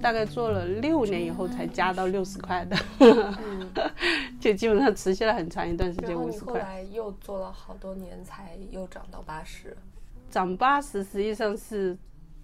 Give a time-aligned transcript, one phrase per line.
[0.00, 2.76] 大概做了六年以后才加到六十块的，
[4.40, 6.54] 就基本上持续了很长一段时间五十块。
[6.54, 9.76] 后来又做了好多年才又涨到八十，
[10.30, 11.96] 涨八十实际上是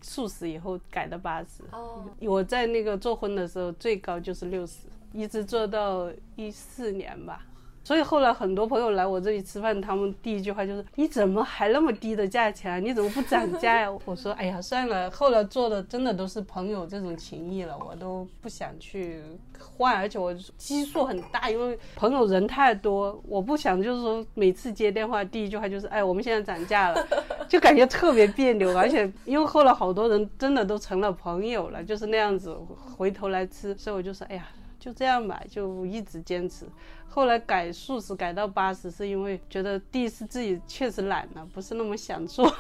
[0.02, 1.62] 素食以后改的八十。
[1.70, 4.80] 哦，我在那个做荤的时候最高就是六十，
[5.12, 7.46] 一直做到一四年吧。
[7.84, 12.78] 所以后来很多朋友来我这里吃饭，他们第一句话就是：“你怎么还那么低的价钱啊？
[12.78, 19.22] 你怎么不涨价呀？” 我说：“哎呀，算了，后来做的真的都是朋友这种情谊了，我都不想去
[19.76, 27.06] 换，而且我基数很大，因为朋友人太多，我不想就是说每次接电话第一句话就是：哎，我们现在涨价了，
[27.46, 28.74] 就感觉特别别扭。
[28.74, 32.56] 而且因为后来好多人真的都成了朋友了，就是那样子
[32.96, 34.48] 回头来吃，所以我就说：哎呀，
[34.80, 36.64] 就这样吧，就一直坚持。”
[37.08, 42.52] 后来改素食改到八十，是因为觉得第一次自己确实懒了，不是那么想做，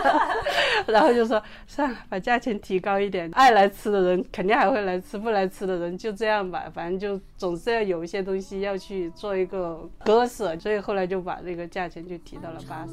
[0.86, 12.92] 然后就说算了，把价钱提高一点，爱来吃的人肯定还会来吃，不来吃的人就这样吧，反正就总是要有一些东西要去做一个割舍，所以后来就把这个价钱就提到了八十。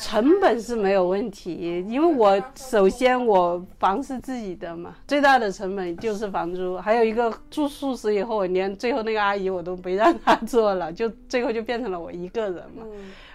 [0.00, 12.84] 成本是没有问题，因为我首先我房是自己的嘛，最大的成本就是房租，还有一个住宿舍以后，我连最后那个阿姨我都没让她做了，就最后就变成了我一个人嘛。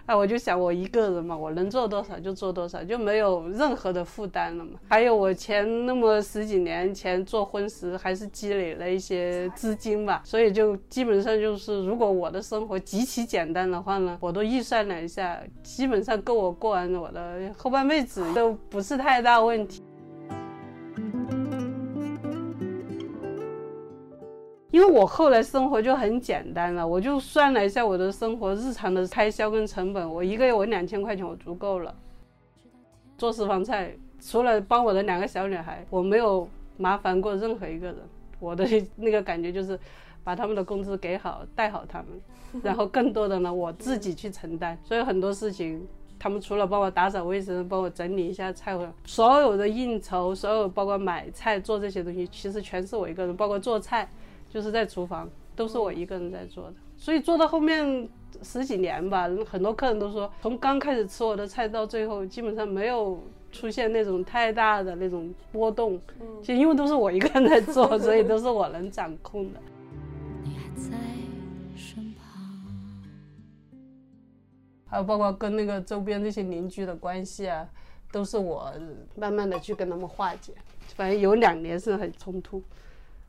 [0.05, 4.73] 哎，我就想我一个人嘛，我能做多少就做多少，就没有任何的负担了嘛。
[4.87, 19.81] 还有我前那么十几年前做婚时，还是积累了一些资金吧，所以就基本上就是，如果我的生活极其简单的话呢，我都预算了一下，基本上够我过完我的后半辈子都不是太大问题。
[24.75, 31.95] 因为我后来生活就很简单了，我就算了一下我的生活日常的开销跟成本，我一个月我两千块钱我足够了。
[33.17, 37.95] 做私房菜，除了帮我的两个小女孩，我没有麻烦过任何一个人。
[38.37, 38.65] 我的
[38.97, 39.79] 那个感觉就是，
[40.25, 44.77] 把他们的工资给好，带好他们，然后更多的呢我自己去承担。
[44.83, 45.87] 所以很多事情，
[46.19, 54.09] 他们除了帮我打扫卫生，帮我整理一下菜，所有的应酬，所有包括买菜做这些东西，其实全是我一个人，包括做菜。
[54.55, 58.07] 就是在厨房都是我一个人在做的，所以做到后面
[58.41, 63.21] 十几年吧，很多客人都说，从刚开始吃我的菜到最后，基本上没有
[63.51, 65.99] 出现那种太大的那种波动。
[66.21, 69.59] 嗯，就因为都是我一个人在做，所以都是我能掌控的。
[74.85, 77.67] 还有包括跟那个周边那些邻居的关系啊，
[78.09, 78.71] 都是我
[79.17, 80.53] 慢慢的去跟他们化解。
[80.95, 82.63] 反正有两年是很冲突，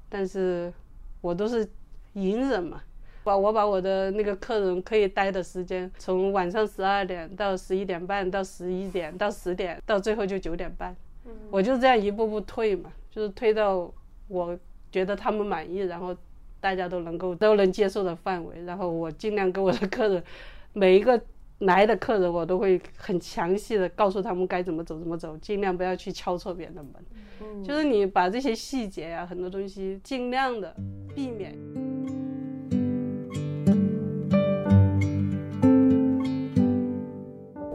[0.09, 0.73] 但是。
[1.21, 1.69] 我都是
[2.15, 2.83] 隐忍嘛，
[3.25, 10.95] 把我把我的那个客人可以待的时间，从晚上十二点到十一点半，到十一点到十点，到最后就九点半，
[11.51, 13.93] 我就这样一步步退嘛，就是退到
[14.29, 14.59] 我
[14.91, 16.17] 觉得他们满意，然后
[16.61, 20.23] 大家都能够都能接受的范围，然后我尽量给我的客人
[20.73, 21.21] 每一个。
[21.61, 26.93] 来的客人，我都会很详细的告诉他们该怎么走，怎么走，尽量不要去敲错别人的门。
[27.41, 30.75] 嗯，就是你把这些细节呀，很多东西尽量的
[31.15, 31.57] 避免。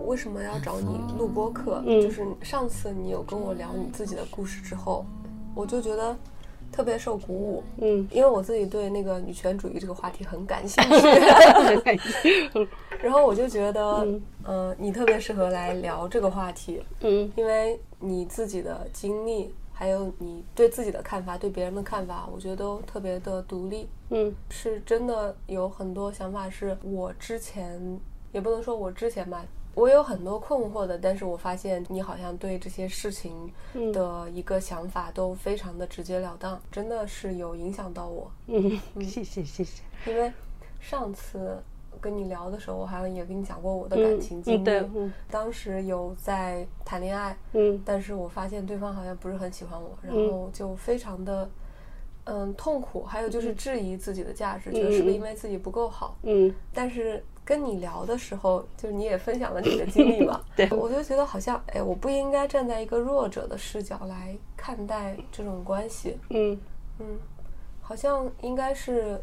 [0.05, 1.81] 为什么要找你录播课？
[1.85, 5.05] 嗯，就是上次你有跟我聊你自己的故事之后，
[5.55, 6.15] 我就觉得。
[6.71, 11.07] 特别受鼓舞，嗯，因为我自己对那个女权主义这个话题很感兴趣，
[13.01, 14.07] 然后我就觉得，
[14.45, 27.99] 嗯，你特别适合来聊这个话题，嗯，因为你自己的经历，还有你对自己的看法，对别人的看法，我觉得都特别的独立，嗯，是真的有很多想法是我之前
[28.31, 29.43] 也不能说我之前吧。
[29.73, 33.49] 我有很多困惑的，但是我发现你好像对这些事情
[33.93, 38.29] 的一个想法都非常的直截了当，真的是有影响到我。
[38.47, 38.69] 嗯，
[39.01, 39.81] 谢谢谢谢。
[40.05, 40.31] 因为
[40.81, 41.57] 上次
[42.01, 45.11] 跟你聊的时候，我好像也跟你讲过我的感情经历。
[45.29, 51.49] 当时有在谈恋爱，嗯，但是我发现对方好像不是很喜欢我，然后就非常的
[52.25, 56.17] 嗯痛苦，还有就是质疑自己的价值，觉得是不是因为自己不够好？
[56.23, 57.23] 嗯，但是。
[57.51, 60.41] 跟你聊的时候，就是你也分享了你的经历嘛？
[60.55, 66.17] 对，我就觉得好像，哎，我不应该站在一个弱者的视角来看待这种关系。
[66.29, 66.57] 嗯
[66.99, 67.19] 嗯，
[67.81, 69.21] 好像应该是，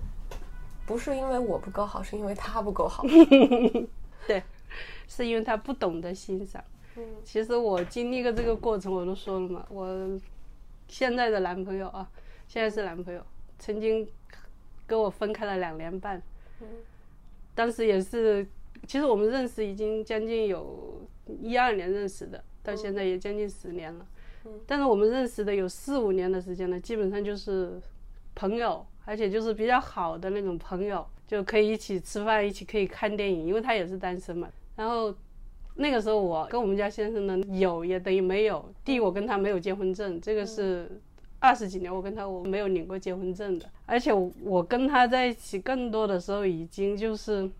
[0.84, 3.02] 不是因为我不够好，是因为他不够好。
[4.28, 4.42] 对，
[5.08, 6.62] 是因为他不懂得欣赏。
[6.96, 9.88] 嗯，其实我经历过这个过程，我都说了嘛，我
[10.86, 12.06] 现在的男朋友啊，
[12.46, 13.24] 现在是男朋友，
[13.58, 14.06] 曾经
[14.86, 16.20] 跟我分开了两年半。
[16.60, 16.66] 嗯。
[17.58, 18.46] 当时也是，
[18.86, 24.06] 其实我们认识已经将近有一二年认识的，到现在也将近十年了。
[24.64, 27.82] 但是我们认识的有四五年的时间了，基本上就是
[28.36, 34.48] 朋友，而且就是比较好的那种朋友，就可以一起吃饭，一起可以看电影，因为他也是单身嘛。
[34.76, 35.12] 然后
[35.74, 38.72] 那个时候我跟我们家先生呢有也等于没有。
[38.84, 40.88] 第一，我跟他没有结婚证，这个是
[41.38, 43.66] 二十几年我跟他我没有领过结婚证的。
[43.86, 47.50] 而且我跟他在一起更多的时候已经就是，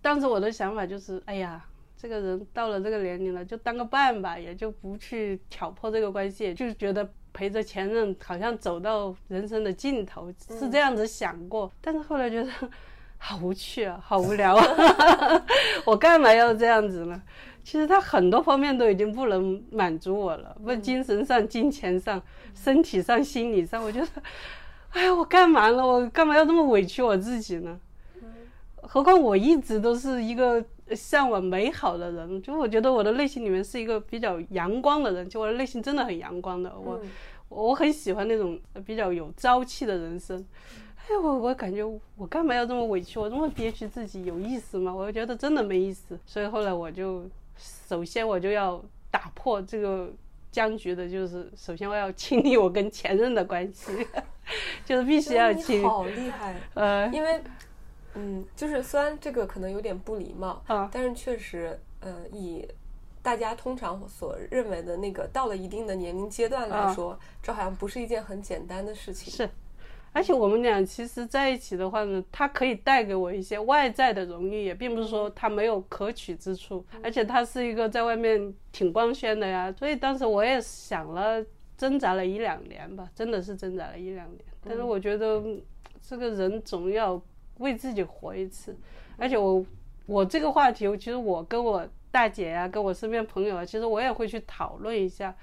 [0.00, 1.64] 当时我的想法就是，哎呀。
[2.00, 11.68] 这个人到了这个年龄了，就当个伴吧，也就不去挑破这个关系，就是觉得陪着前任好像走到人生的尽头，是这样子想过。
[11.80, 12.48] 但是后来觉得
[13.18, 14.64] 好无趣啊，好无聊啊，
[15.84, 17.20] 我干嘛要这样子呢？
[17.68, 22.22] 其实他很多方面都已经不能满足我了，不精神上、金钱上、
[22.54, 24.08] 身体上、心理上， 我觉得，
[24.88, 25.86] 哎呀，我干嘛了？
[25.86, 27.78] 我干嘛要这么委屈我自己呢？
[28.80, 30.64] 何况我一直都是一个。
[30.96, 36.98] 向往美好的人，就我觉得我的内心里面是一个比较阳光的人，就我的内心真的很阳光的，我
[37.50, 40.42] 我很喜欢那种比较有朝气的人生。
[40.96, 41.84] 哎，我我感觉
[42.16, 44.90] 我干嘛要这么委屈，我这么憋屈自己有意思吗？
[44.90, 46.18] 我觉得真的没意思。
[46.24, 47.22] 所以后来我就
[47.88, 50.12] 首先我就要打破这个
[50.50, 54.06] 僵局的，就是首先我要清理我跟前任的关系，
[54.84, 55.82] 就是必须要清。
[55.82, 57.40] 好厉害，呃，因为。
[58.14, 62.66] 嗯，就是虽然这个可能有点不礼貌啊，但是确实，呃，以
[63.22, 69.32] 大家通常所认为的那个到了一定的年龄阶段来说，这好像不是一件很简单的事情。
[69.32, 69.48] 是，
[70.18, 79.72] 而且我们俩其实在一起的话呢，他可以带给我一些外在的荣誉，也并不是说他没有可取之处，而且他是一个在外面挺光鲜的呀。
[79.78, 81.40] 所以当时我也想了，
[81.76, 84.40] 挣扎了一两年吧，真的是挣扎了一两年。
[84.64, 85.40] 但是我觉得
[86.02, 87.22] 这个人总要。
[87.58, 88.72] 为自己活一次，
[89.16, 89.66] 而且我
[90.06, 95.34] 我这个话题，其实我跟我大姐呀，跟我身边朋友啊，其实我也会去讨论一下。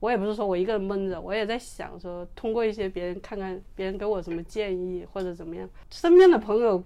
[0.00, 5.68] 我也不是说我一个人闷着，我也在想说，通过一些别人看看别人给我什么建议或者怎么样。
[5.90, 6.82] 身边的朋友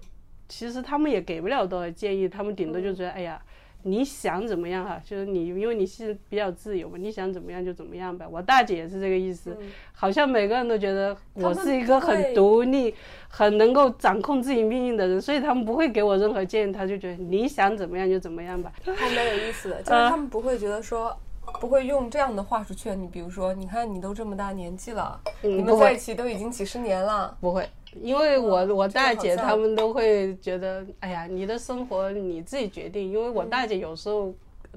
[0.47, 3.41] 其实他们也给不了多少建议，他们顶多就觉得，哎呀。
[3.83, 5.01] 你想怎么样哈？
[5.03, 8.27] 就是你，因为你是比较自由嘛，你想怎么样就怎么样呗。
[8.29, 9.57] 我大姐也是这个意思，
[9.91, 12.93] 好像每个人都觉得我是一个很独立、
[13.27, 16.71] 很能够掌控自己命运的人，所以他们不会给我任何建议。
[16.71, 18.71] 他就觉得你想怎么样就怎么样吧。
[18.85, 21.17] 还蛮有意思的，就是他们不会觉得说，
[21.59, 23.07] 不会用这样的话术劝你。
[23.07, 27.67] 比如说，你看你都这么大年纪了，你们在一起都已经几十年了，不会。
[27.95, 33.11] 因为我我大姐他们都会觉得，哎呀，你的生活你自己决定。
[33.11, 34.33] 因为我大姐有时候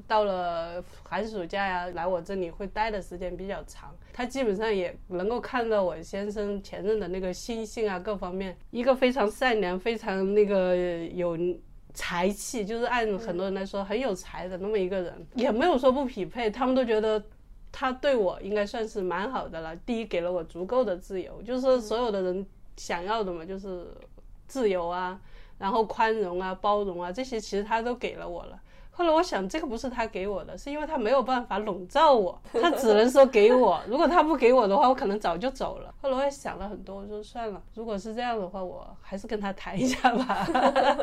[0.08, 11.38] 到了寒暑假呀，来我这里会待的时间比较长，她基本上也能够看到我先生前任的那个心性啊，各方面，一个非常善良、非常那个有
[11.94, 17.24] 才气，就是按很多人来说很有才的那么一个人，也没有说不匹配，他们都觉得
[17.72, 19.74] 他对我应该算是蛮好的了。
[19.76, 22.46] 第一，给了我足够的自由，就是所有的人。
[22.76, 23.86] 想要的嘛，就是
[24.48, 25.16] 自由啊，
[25.58, 28.60] 然后宽容啊、包容啊，这些其实他都给了我了。
[28.96, 33.82] 后来我想，这个不是他给我的，是因为他没有办法笼罩我， 他只能说给我。
[33.88, 35.92] 如果他不给我的话，我可能早就走了。
[36.00, 40.46] 后来我也想了很多，我说算了，如果是这样的话，我还是跟他谈一下吧。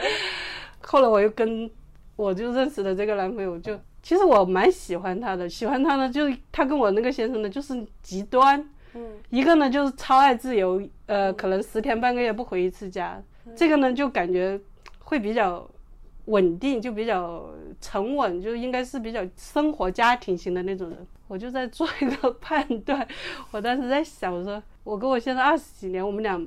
[0.81, 1.69] 后来我又跟
[2.15, 8.59] 我就认识的这个男朋友，就其实我蛮喜欢他的，喜欢他呢，就是他跟我那个先生呢，就是极端。
[8.93, 13.21] 嗯一个呢就是超爱自由，呃，可能十天半个月不回一次家。
[13.55, 14.59] 这个呢就感觉
[14.99, 15.65] 会比较
[16.31, 17.47] 稳定，就比较
[17.79, 20.97] 沉稳，就应该是比较生活家庭型的那种人。
[21.27, 23.07] 我就在做一个判断，
[23.51, 26.43] 我当时在想，我说我跟我现在二十几年，我们俩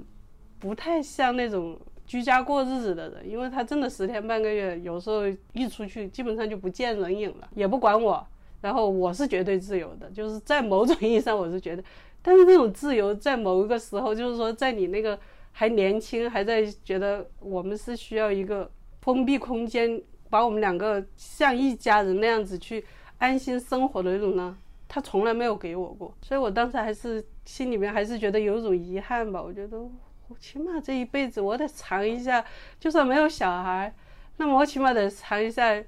[0.59, 5.23] 不太像那种居家过日子的人，因为他真的十天半个月，有时候
[5.53, 8.27] 一出去基本上就不见人影了，也不管我。
[8.61, 11.85] 然后我是绝对自由的，就是在某种意义上，我是觉得。
[12.23, 15.19] 但是那种自由，在某一个时候，就是说，在你那个
[15.53, 18.71] 还年轻，还在觉得我们是需要一个
[19.05, 22.83] 封闭空间，把我们两个像一家人那样子去
[23.19, 24.57] 安心生活的那种呢，
[24.89, 26.15] 他从来没有给我过。
[26.23, 29.43] 所以我当时还是心里面还是觉得有种遗憾吧。
[29.43, 29.79] 我觉得，
[30.29, 32.43] 我起码这一辈子我得尝一下，
[32.81, 33.95] 就算没有小孩，
[34.39, 35.85] 那么我起码得尝一下。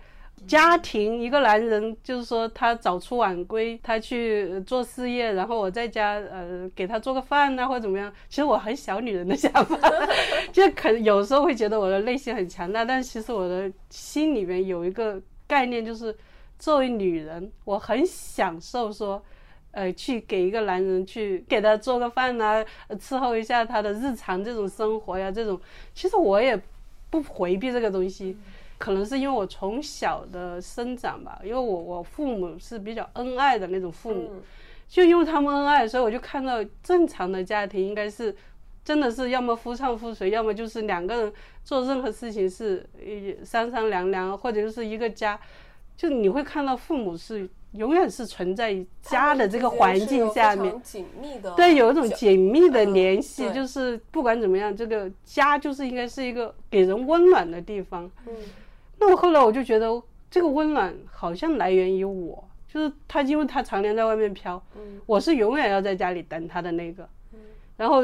[0.47, 8.12] 家庭一个男人，就是说他早出晚归，他去做事业，然后我在家呃给他做个饭呐，或者怎么样。
[8.28, 9.76] 其实我很小女人的想法，
[10.52, 16.14] 就可有时候会觉得我的内心很强大，但其实我的心里面有一个概念，就是
[16.59, 19.21] 作为女人，我很享受说，
[19.73, 25.61] 呃，去给一个男人去给他做个饭呐，伺候一下他的日常这种生活呀，这种
[25.93, 26.57] 其实我也
[27.11, 28.37] 不回避这个东西。
[28.78, 34.30] 可能是因为我从小的生长吧，因为我我父母是比较恩爱的那种父母，
[34.88, 38.35] 就因为他们恩爱，所以我就看到正常的家庭应该是，
[38.85, 41.33] 真的是要么夫唱妇随，要么就是两个人
[41.64, 42.87] 做任何事情是
[43.42, 45.38] 三三两两，或者就是一个家，
[45.97, 47.49] 就你会看到父母是。
[47.73, 58.11] 永远是存在于家的这个环境下面，紧密的对，有一种紧密的联系，就是不管怎么样，这个家就是应该是一个给人温暖的地方。
[58.26, 58.33] 嗯，
[58.99, 67.38] 那我后来我就觉得这个温暖好像来源于我，就是他，因为他常年在外面飘，嗯，我是永远要在家里等他的那个，嗯，
[67.76, 68.03] 然后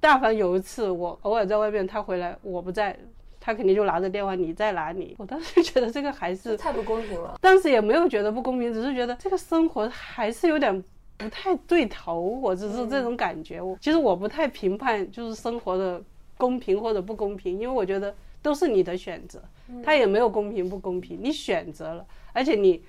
[0.00, 2.98] 但凡有一次我偶尔在外面，他回来我不在。
[3.44, 5.16] 他肯定就拿着电话，你在哪里？
[5.18, 7.36] 我当时觉得这个还是太不公平了。
[7.40, 10.80] 当时也没有觉得不公平，只是觉得这个生活还是有点
[11.16, 12.20] 不太对头。
[12.20, 13.60] 我只是这种感觉。
[13.60, 16.00] 我其实我不太评判，就是生活的
[16.38, 19.42] 公平或者不公平，因为我觉得都是你的选择，
[19.82, 22.82] 他也没有公平不公平，你选择了，而且你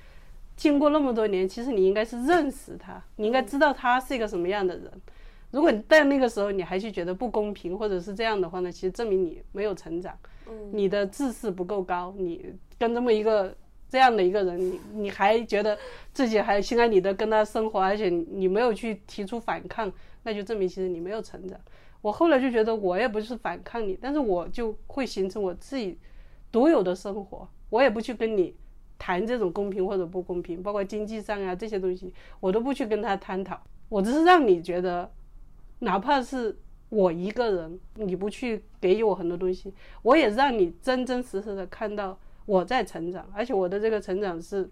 [0.56, 4.92] 经过那么多年，其实你应该是认识他，你应该知道他是一个什么样的人。
[5.52, 10.18] 如果你在那个时候你还去觉得不公平或者是这样的话呢，其实证明你没有成长。
[10.72, 13.56] 你的自视不够高，你跟这么一个
[13.90, 15.78] 这样的一个人，你你还觉得
[16.12, 19.92] 自己还心安理得跟他生活，而且你没有去提出反抗，
[20.24, 21.58] 那就证明其实你没有成长。
[22.02, 25.98] 我后来就觉得我也不是反抗你，但是我就会形成我自己
[26.54, 28.56] 独有的生活，我也不去跟你
[28.98, 35.12] 谈这种公平或者不公平，包括经济上啊这些东西，我都不去跟他探讨，我只是让你觉得，
[35.80, 36.58] 哪怕是。
[36.90, 44.70] 我一个人，你不去给予我很多东西，我也让你真真实实的看到我在成长，而且我的这个成长是，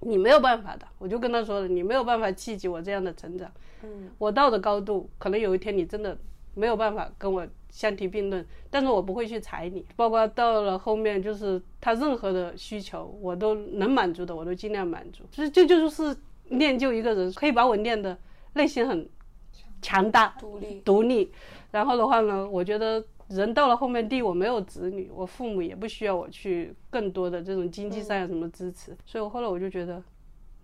[0.00, 0.86] 你没有办法的。
[0.98, 3.50] 我就跟他说了，你没有办法企及我这样的成长。
[3.84, 6.14] 嗯，我到的高度，可能有一天你真的
[6.54, 9.84] 没有办法跟我相提并论，但是我不会去踩你。
[9.96, 15.24] 包括到了后面，就是他任何的需求，我都能满足的，我都尽量满足。
[15.30, 16.16] 所以这就是
[16.50, 18.16] 练就一个人，可以把我练的
[18.54, 19.08] 内心很。
[19.82, 21.30] 强大、独立、独立，
[21.70, 30.02] 然后的话呢，我觉得人到了后面，第一我没有子女，我父母也不需要我去更多的这种经济上有什么支持，所以我后来我就觉得，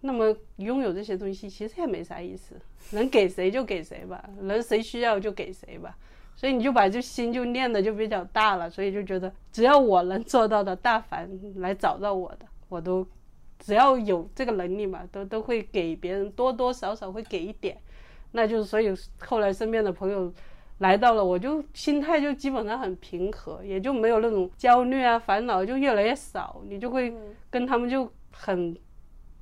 [0.00, 2.54] 那么拥有这些东西其实也没啥意思，
[2.92, 5.96] 能给谁就给谁吧，能谁需要就给谁吧，
[6.34, 13.06] 所以你就把这心就念的就比较大了，所以就觉得只要我能做到的，大凡来找到我的，我都
[13.58, 17.76] 只要有这个能力嘛，都都会给别人多多少少会给一点。
[18.32, 20.32] 那就是，所以后来身边的朋友
[20.78, 26.62] 来到了，我就心态就基本上很平和，也就没有那种焦虑啊、烦恼就越来越少。
[26.68, 27.12] 你就会
[27.50, 28.74] 跟他们就很，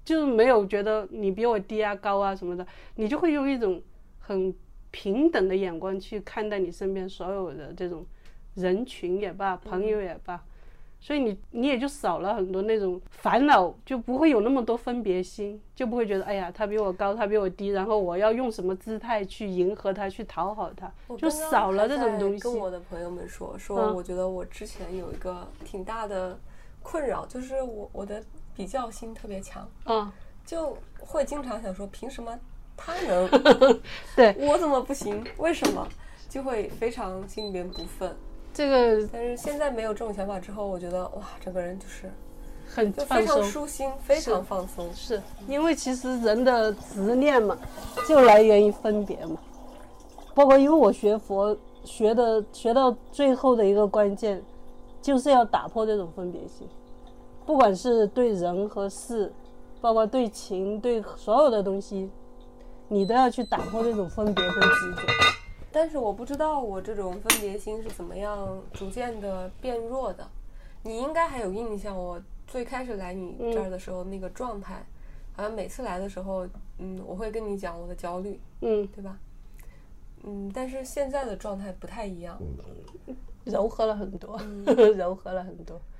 [0.09, 3.79] 就是没有觉得你比我低啊、高啊什么的，你就会用一种
[4.19, 4.55] 很
[4.91, 8.07] 平等的眼光去看待你身边所有的这种
[8.55, 10.43] 人群也罢、朋友也罢。
[10.99, 22.43] 所以你你也就少了很多那种烦恼，就不会有那么多分别心，就不会觉得哎呀他比我高，他比我低，然后我要用什么姿态去迎合他，去讨好他，就少了这种东西。
[22.43, 26.41] 跟我的朋友们说说，我觉得我之前有一个挺大的
[26.83, 28.21] 困扰，就是我我的
[28.59, 30.11] 比较心特别强，嗯，
[30.45, 32.37] 就会经常想说凭什么
[32.77, 33.31] 他能，
[34.17, 35.25] 对我怎么不行？
[35.37, 35.87] 为什么？
[36.29, 38.13] 就会非常心里面不忿。
[38.53, 42.13] 这个，但是现在没有这种想法之后，我觉得哇，整个人就是
[42.67, 44.93] 很就非常舒心，非常放松。
[44.93, 47.57] 是因为其实人的执念嘛，
[48.09, 49.39] 就来源于分别嘛。
[50.35, 54.43] 包括因为我学佛学的学到最后的一个关键，
[55.01, 56.69] 就是要打破这种分别心，
[57.49, 59.33] 不管是对人和事，
[59.81, 62.11] 包括对情对所有的东西，
[62.89, 65.03] 你都要去打破这种分别和执着。
[65.73, 70.29] 但是我不知道我这种分别心是怎么样逐渐的变弱的。
[70.83, 74.85] 你应该还有印象，我最开始来你这儿的时候那个状态，
[75.33, 79.19] 好像每次来的时候，嗯，我会跟你讲我的焦虑，嗯，对吧？
[80.23, 82.39] 嗯，但是现在的状态不太一样，
[83.45, 84.39] 柔和了很多，
[84.99, 85.81] 柔和了很多。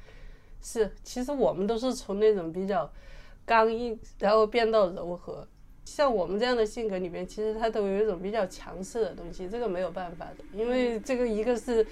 [0.61, 2.91] 是，其实我们都是从那种比较
[3.45, 5.47] 刚硬，然后变到柔和。
[5.85, 11.87] 像我们这样的性格里面，其实他都有一种比较强势的东西，这个没有办法的，因为这个一个是，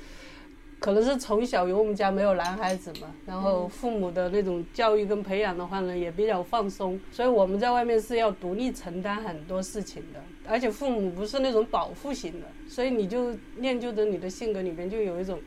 [0.78, 15.40] 可能是从小有我们家没有男孩子嘛，然后父母的那种教育跟培养的话呢，也比较放松，所以我们在外面是要独立承担很多事情的，而且父母不是那种保护型的，所以你就练就的你的性格里面就有一种。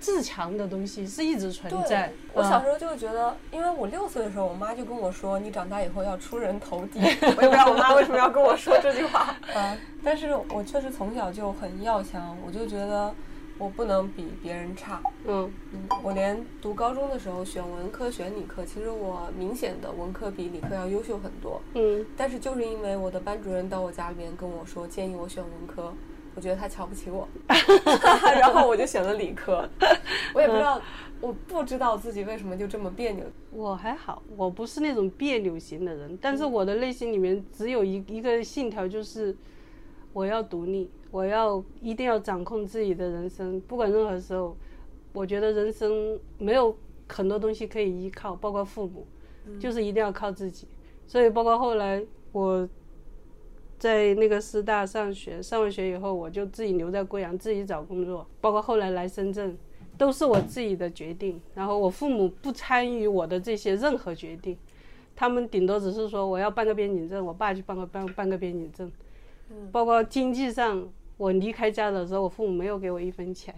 [0.00, 2.10] 自强的东西是一直存在。
[2.32, 6.98] 我小时候就觉得，因为我六岁的时候，我妈就跟我说：“你长大以后要出人头地。
[7.36, 9.36] ”我也不知道我妈为什么要跟我说这句话。
[9.54, 13.14] 嗯，但是我确实从小就很要强，我就觉得，
[13.58, 15.02] 我不能比别人差。
[15.26, 21.60] 嗯嗯，我连读高中的时候选文科选理科，其实我明显的文科比理科要优秀很多。
[21.74, 25.92] 嗯，但是就是因为我的班主任到我家里面跟我说建议我选文科，
[26.34, 27.28] 我觉得他瞧不起我，
[28.40, 29.68] 然后我就选了理科。
[30.34, 30.80] 我也不知道，
[31.20, 33.24] 我不知道自己为什么就这么别扭。
[33.50, 39.36] 我还好，我不是那种别扭型的人，但是我的内心里面只有一一个信条，就是
[40.12, 40.90] 我要独立。
[41.12, 44.56] 我要一定要掌控自己的人生，不管任何时候，
[45.12, 46.72] 我觉得人生没有
[47.08, 49.04] 很多东西可以依靠，包括父母，
[49.58, 50.68] 就是一定要靠自己。
[51.08, 52.68] 所以，包括后来我
[53.80, 58.24] 在那个师大上学，上完学以后，我就自己留在贵阳，自己找工作。
[58.40, 59.58] 包括后来来深圳，
[59.98, 61.40] 都是我自己的决定。
[61.54, 64.56] 然后我父母不参与我的这些任何决定，
[65.16, 68.92] 他们顶多只是说我要办个边境证，我爸去办个办办个边境证。
[69.72, 70.88] 包括经济上。
[71.20, 73.54] 我离开家的时候，我父母没有给我一分钱，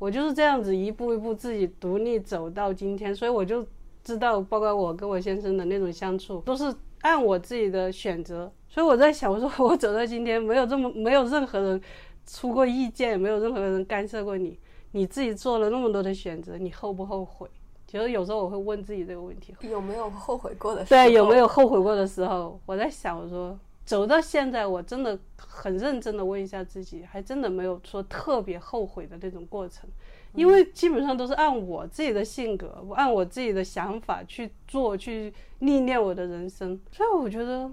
[0.00, 3.64] 我就是这样子一步一步自己独立走到今天，所以我就
[4.02, 6.74] 知道，包括我跟我先生的那种相处，都是
[7.06, 8.52] 按我自己的选择。
[8.68, 11.80] 所以我在想，我说我走到今天，没有这么没有任何人
[12.26, 14.58] 出过意见，也没有任何人干涉过你，
[14.90, 17.48] 你自己做了那么多的选择，你后不后悔？
[17.86, 20.84] 其实有时候我会问自己这个问题，有没有后悔过的？
[20.84, 21.04] 时候？
[21.04, 22.60] 对，有没有后悔过的时候？
[22.66, 23.58] 我在想，我说。
[23.84, 29.88] 走到现在，我真的很认真的问一下自己，还真的没有说特别后悔的那种过程，
[30.36, 37.70] 因为基本上都是按我自己的性格，我按我自己的想法去做，去历练我的人生，所以我觉得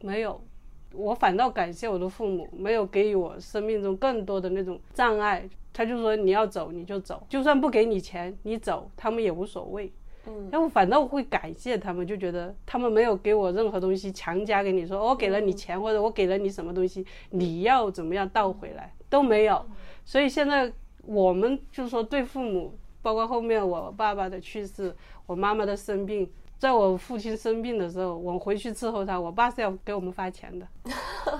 [0.00, 0.42] 没有，
[0.92, 5.48] 我反倒感谢我的父母，没有给予我生命中更多的那种障碍。
[5.72, 9.92] 他就说你要走你就走，就算不给你钱，你走他们也无所谓。
[10.26, 19.64] 嗯，然后反倒会感谢他们，就觉得他们没有给我任何东西强加给你，说我给了你钱或者我给了你什么东西，你要怎么样倒回来都没有。
[20.04, 20.70] 所以现在
[21.04, 24.94] 我们就是说对父母，包括后面我爸爸的去世，
[25.26, 30.66] 我妈妈的生病，在我父亲生病的时候，我回去伺候他，我爸是要给我们发钱的，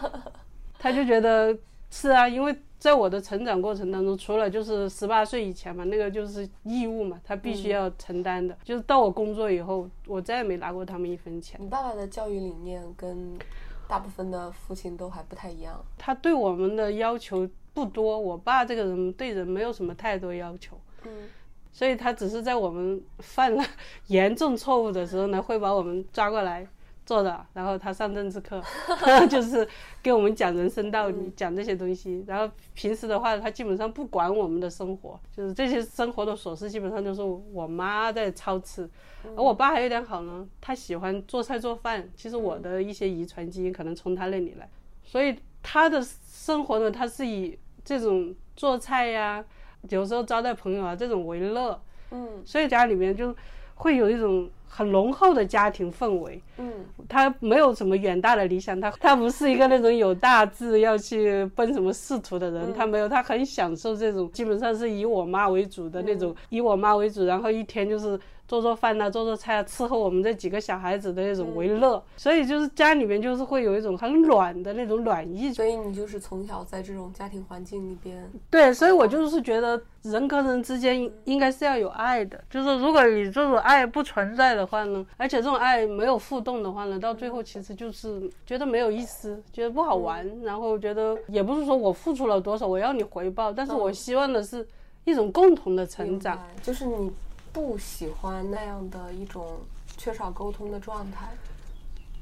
[0.79, 1.57] 他就觉得
[1.91, 2.57] 是啊，因为。
[2.81, 8.57] 在我的成长过程当中，除了就是十八岁以前嘛，那个就是义务嘛，他必须要承担的。
[8.65, 11.61] 就是到我工作以后，我再也没拿过他们一分钱。
[11.63, 13.39] 你爸爸的教育理念跟
[13.87, 15.79] 大部分的父亲都还不太一样。
[15.99, 20.81] 他对我们的要求不多，我爸这个人对人没有什么太多要求。
[21.05, 21.29] 嗯，
[21.73, 23.65] 所以他只是在我们犯了
[24.09, 26.67] 严重错误的时候呢，会把我们抓过来。
[27.07, 28.63] 坐的，然后他上政治课，
[29.29, 29.67] 就是
[30.01, 32.23] 给我们讲人生道理，讲这些东西。
[32.25, 38.89] 然后平时的话，他基本上不管我们的生活，就是这些生活的琐事，基本上都是我妈在操持。
[39.25, 42.09] 而我爸还有点好呢，他喜欢做菜做饭。
[42.15, 44.71] 其实我的一些遗传基因可能从他那里来，
[45.03, 49.45] 所以他的生活呢，他是以这种做菜呀，
[49.89, 51.81] 有时候招待朋友啊这种为乐。
[52.11, 53.35] 嗯，所以家里面就
[53.75, 54.51] 会有一种。
[54.73, 68.17] 很浓厚的家庭氛围，嗯，他没有什么远大的理想，他他不是一个那种有大志要去奔什么仕途的人，他没有，他很享受这种基本上是以我妈为主的那种，以我妈为主，然后一天就是。
[68.51, 75.53] 做做饭呐，做做菜啊，伺候我们这几个小孩子的那种为乐，所以就是家里面就是会有一种很暖的那种暖意。
[75.53, 78.29] 所以你就是从小在这种家庭环境里边。
[78.51, 94.67] 对，所以我就是觉得人跟人之间应该是要有爱的，就是如果你这种爱不存在的话呢，而且这种爱没有互动的话呢，到最后其实就是觉得没有意思，觉得不好玩，然后觉得也不是说我付出了多少我要你回报，但是我希望的是
[95.05, 97.13] 一种共同的成长，就是你。
[97.53, 99.59] 不喜欢那样的一种
[99.97, 101.29] 缺少沟通的状态。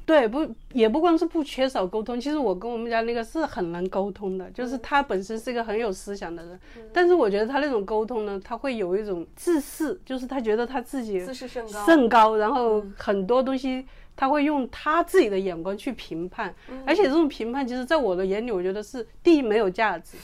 [0.05, 6.59] 对，不也不光是不缺少沟通，其实我跟我们家那个是很能沟通的，就是他本身是一个很有思想的人。
[6.91, 16.51] 但是我觉得他那种沟通呢，他会有一种自视，就是他觉得他自己自视甚高，甚高，然后很多东西他会用他自己的眼光去评判，
[16.87, 20.17] 而且这种评判，其实在我的眼里，我觉得是第一没有价值，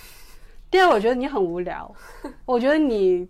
[0.71, 1.93] 第二我觉得你很无聊，
[2.45, 3.29] 我觉得你。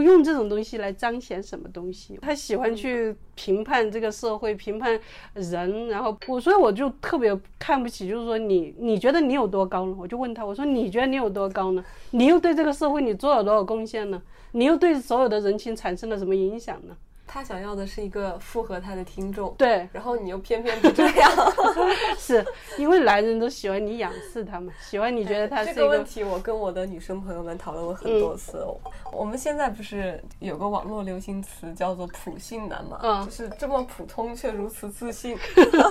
[0.00, 2.16] 用这种东西来彰显什么东西？
[2.22, 4.98] 他喜欢去评判这个社会，评判
[5.34, 9.96] 人，然后我，所以我就特别看不起，就是说你，你觉得你有多高呢？
[9.98, 11.84] 我就问他，我说你觉得你有多高呢？
[12.12, 14.22] 你又对这个社会你做了多少贡献呢？
[14.52, 16.96] 你又对所有的人群产生了什么影响呢？
[17.32, 21.32] 他想要的是一个符合他的听众，对，然后你又偏偏不这样，
[22.18, 22.44] 是
[22.76, 26.22] 因为男人都喜欢你仰视他们，喜欢你觉得他是这个问题。
[26.22, 28.62] 我跟我的女生朋友们讨论过很多次。
[29.10, 35.34] 我们现在不是有个网络流行词叫做“普信男”嘛，嗯就是这么普通却如此自信。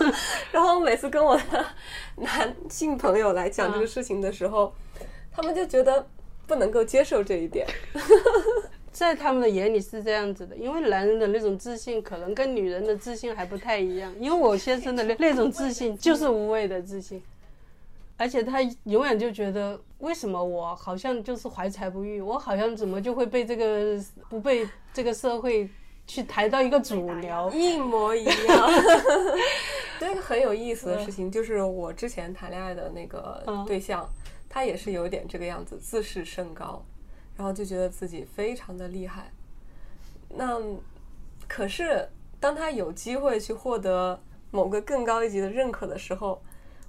[0.53, 1.65] 然后每次跟我的
[2.17, 4.71] 男性朋友来讲这个事情的时候，
[5.31, 6.05] 他们就觉得。
[6.47, 7.65] 不能够接受这一点。
[8.91, 14.13] 在他们的眼里是这样子的，因为男人的那种自信可能跟女人的自信还不太一样。
[14.19, 17.23] 因为我先生的那那种自信就是无畏的自信，
[18.17, 23.97] 而且他永远就觉得为什么我好像就是怀才不遇，我好像怎么就会被这个
[24.29, 25.69] 不被这个社会
[26.05, 28.69] 去抬到一个主流，一模一样。
[29.99, 34.09] 这个很有意思的事情就是我之前谈恋爱的那个对象，
[34.49, 36.83] 他也是有点这个样子，自视甚高。
[37.41, 39.31] 然后就觉得自己非常的厉害，
[40.29, 40.61] 那
[41.47, 42.07] 可是
[42.39, 46.39] 当他有机会去获得某个更高一级的认可的时候，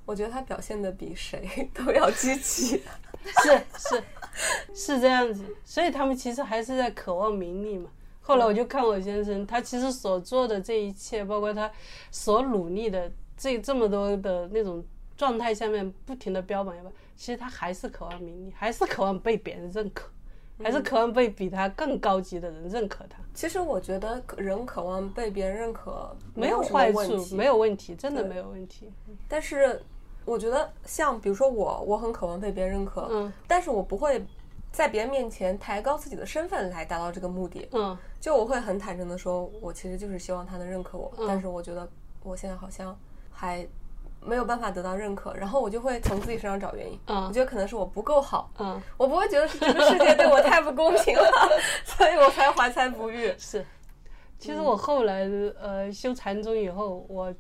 [0.05, 2.83] 我觉得他表现的比谁 都要积极，
[3.25, 4.05] 是是
[4.75, 7.89] 是这样子，所以他们其实还是在渴望名利嘛。
[8.21, 11.73] 后来我就看我先生，他其实所做的这一切，包括他
[12.11, 14.85] 所努力的这这么多的那种
[15.17, 16.77] 状态下面，不停的标榜，
[17.17, 20.11] 其实他还是渴望名利，还是渴望被别人认可。
[20.61, 23.19] 还是渴望被比他更高级的人认可他。
[23.35, 28.91] 其实我觉得人渴望被别人认可没有坏处，没有问题，真的没有问题。
[29.29, 29.83] 但是
[30.25, 34.25] 我觉得像比如说我，我很渴望被别人认可，嗯，但是我不会
[34.71, 41.89] 在别人面前抬高自己的身份来达到这个目的，嗯，就我会很坦诚的说，我其实就是希望他能认可我，但是我觉得
[42.23, 42.99] 我现在好像
[43.31, 43.67] 还。
[44.25, 46.99] 没有办法得到认可，然后我就会从自己身上找原因。
[47.07, 48.51] 嗯，我觉得可能是我不够好。
[48.59, 51.31] 嗯，我不会觉得是这个世界对我太不公平了，
[51.85, 53.35] 所以我才怀才不遇。
[53.39, 53.65] 是，
[54.39, 55.29] 其实我后来
[55.61, 57.35] 呃修禅宗以后，我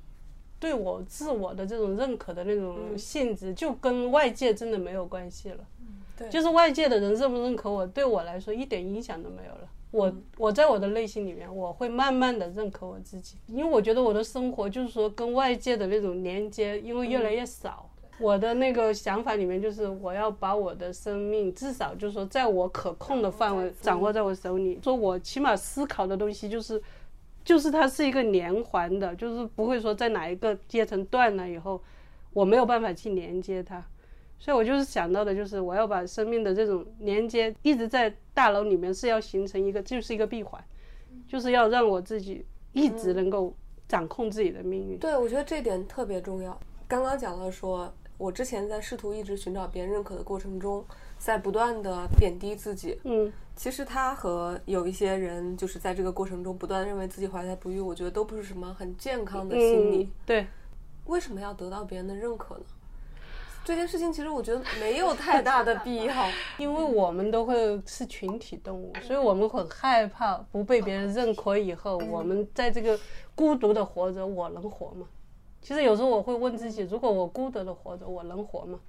[0.58, 5.64] 对我自我的这种认可的那种性质，就跟外界真的没有关系了。
[5.80, 9.68] 嗯，对，就是外界的人认不认可我，对我来说一点影响都没有了。
[9.92, 17.88] 我我在我的内心里面，我会慢慢的认可我自己，因为我觉得我的生活就是说跟外界的那种连接，因为越来越少。
[18.18, 26.80] 我的那个想法里面就是我要把我的生命至少就是说在我可控的范围掌握在我手里，说我起码思考的东西就是，
[27.44, 31.82] 就是它是一个连环的，就是不会说在哪一个阶层断了以后，
[32.32, 33.84] 我没有办法去连接它。
[34.42, 40.60] 所以我就是想到的，就是我要把生命的这种连接一直在大脑里面，是要形成一个，就是一个闭环，
[41.28, 43.54] 就是要让我自己一直能够
[43.86, 44.98] 掌控自己的命运。
[44.98, 46.58] 对，我觉得这点特别重要。
[46.88, 50.84] 刚刚讲到，说我之前在试图一直寻找别人认可的过程中，
[51.18, 52.98] 在不断的贬低自己。
[53.04, 60.10] 嗯，其实他和有一些人就是在这个过程中不断认为自己怀才不遇，我觉得都不是什么很健康的心理。
[60.26, 60.48] 对，
[61.06, 62.64] 为什么要得到别人的认可呢？
[63.64, 66.26] 这件事情其实我觉得没有太大的必要，
[66.58, 71.56] 因为我们都会是群体动物，所以我们很害怕不被别人认可。
[71.56, 72.98] 以后我们在这个
[73.34, 75.06] 孤独的活着，我能活吗？
[75.60, 78.80] 其实有时候我会问自己：如果我孤独的活着，我能活吗？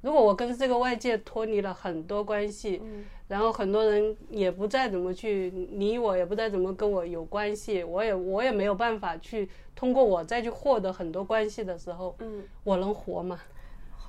[0.00, 2.80] 如果我跟这个外界脱离了很多关系，
[3.28, 12.16] 然后很多人也不再怎么去理我，也不再怎么跟我有关系，我也我也没有办法去通过我再去获得很多关系的时候，
[12.64, 13.38] 我能活吗？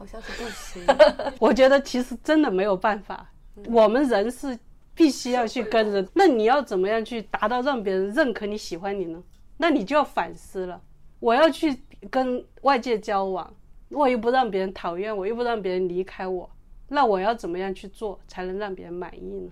[0.01, 0.83] 好像是不行，
[1.39, 3.31] 我觉得其实真的没有办法。
[3.65, 4.57] 我们人是
[4.95, 9.21] 必须要去跟人，那你要怎么样去达到让别人认可你、喜欢你呢？
[9.57, 10.81] 那你就要反思了。
[11.19, 13.53] 我要去跟外界交往，
[13.89, 16.49] 我又不让别人讨厌我，又不让别人离开我，
[16.87, 19.51] 那我要怎么样去做才能让别人满意呢？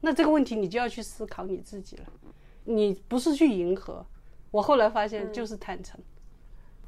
[0.00, 2.04] 那这个问题你就要去思考你自己了。
[2.62, 4.06] 你不是去迎合，
[4.52, 6.00] 我后来发现就是坦诚。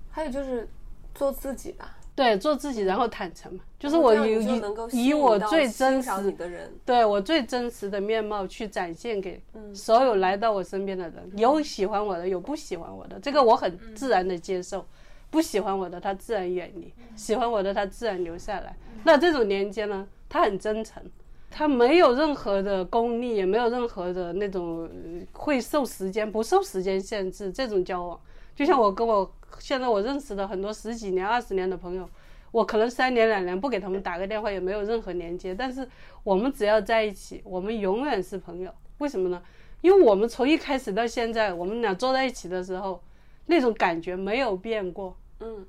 [0.08, 0.68] 还有就是
[1.12, 1.98] 做自己吧。
[2.14, 9.42] 对，做自己，然后坦诚嘛，就是我以以以我最真实的人，对我最真实的面貌去展现给
[9.75, 11.33] 所有来到我身边的人。
[11.37, 14.85] 有喜欢我的，有不喜欢我的，这个我很自然的接受。
[15.31, 18.77] 不喜欢我的，他自然远离；喜欢我的，他自然留下来。
[19.05, 21.03] 那这种连接呢，他很真诚，
[21.51, 24.87] 他没有任何的功利，也没有任何的那种
[25.33, 28.20] 会受时间不受时间限制这种交往。
[28.54, 29.32] 就像我跟我。
[29.58, 32.08] 现在我认识的很多十几年、二十年的朋友，
[32.50, 35.86] 我可能三年两年不给他们打个电话也没有任何连接，但是
[36.24, 38.72] 我们只要在一起，我们永远是朋友。
[38.96, 39.42] 为什么呢？
[39.82, 42.98] 因为我们从一开始到现在，我们俩坐在一起的时候，
[43.44, 45.14] 那种感觉没有变过。
[45.40, 45.66] 嗯，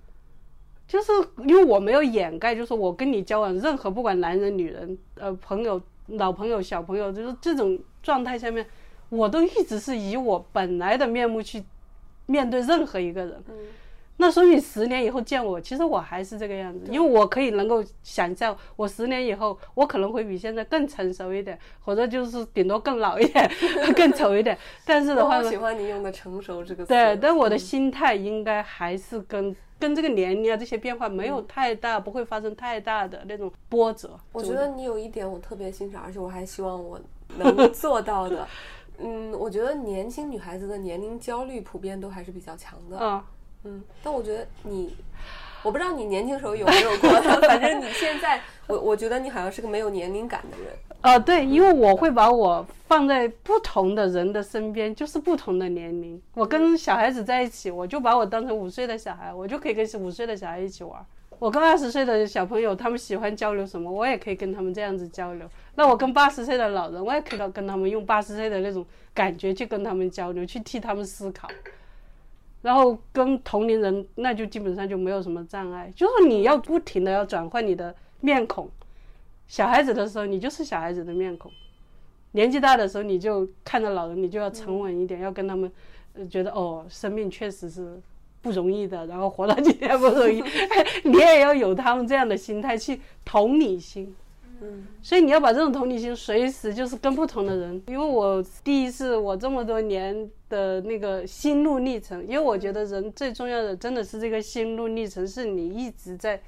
[0.88, 1.12] 就是
[1.46, 8.66] 因为我没有掩盖，就是我跟你交往，任何不管男人、女人，呃，朋友、老朋友、小朋友，就是这种状态下面，
[9.10, 11.62] 我都一直是以我本来的面目去。
[12.26, 13.44] 面对任何一个人，
[14.18, 23.52] 那所以十年以后见我，其实我还是这个样子，因为我可以能够想象，我十年以后，我可能会比现在更成熟一点，或者就是顶多更老一点，
[23.98, 24.56] 更丑一点。
[24.86, 26.90] 但是的话，我喜欢你用的“成熟”这个词。
[26.90, 34.12] 对，但我的心态应该还是跟跟这个年龄啊这些变化没有太大，不会发生太大的那种波折。
[34.32, 37.02] 我觉得你有一点我特别欣赏，而且我还希望我
[37.38, 38.48] 能做到的。
[39.00, 42.98] 嗯，我觉得年轻女孩子的年龄焦虑普遍都还是比较强的。
[43.00, 43.24] 嗯。
[43.66, 44.94] 嗯，但我觉得你，
[45.64, 47.10] 我不知道你年轻时候有没有过，
[47.48, 50.68] 反正你现在，我我觉得你好像是个没有年龄感的人。
[51.00, 56.22] 呃，对，因为我会把我放在不同的人的身边，就是不同的年龄。
[56.34, 61.06] 我跟小孩子在一起，我就把我当成五岁的小孩，我就可以跟五岁的小孩一起玩。
[61.44, 65.46] 我跟二十岁的小朋友，他们喜欢交流什么，我也可以跟他们这样子交流。
[65.76, 71.50] 那我跟八十岁的老人，我也可以跟他们用八十岁的那种感觉去跟他们交流，去替他们思考。
[72.62, 75.92] 然后跟同龄人，那就基本上就没有什么障碍。
[75.94, 78.70] 就是你要不停的要转换你的面孔，
[79.46, 81.52] 小孩子的时候你就是小孩子的面孔，
[82.32, 85.70] 年纪大的时候你就看着老人，你就要沉稳一点，要跟他们，
[86.30, 88.02] 觉得哦，生命确实是
[88.44, 90.44] 不容易的，然后活到今天不容易，
[91.04, 94.14] 你也要有他们这样的心态去同理心。
[94.62, 106.40] 嗯，所以你要把这种同理心随时就是跟不同的人，因为我第一次我这么多年的那个心路历程，因为我觉得人最重要的真的是这个心路历程，是你一直在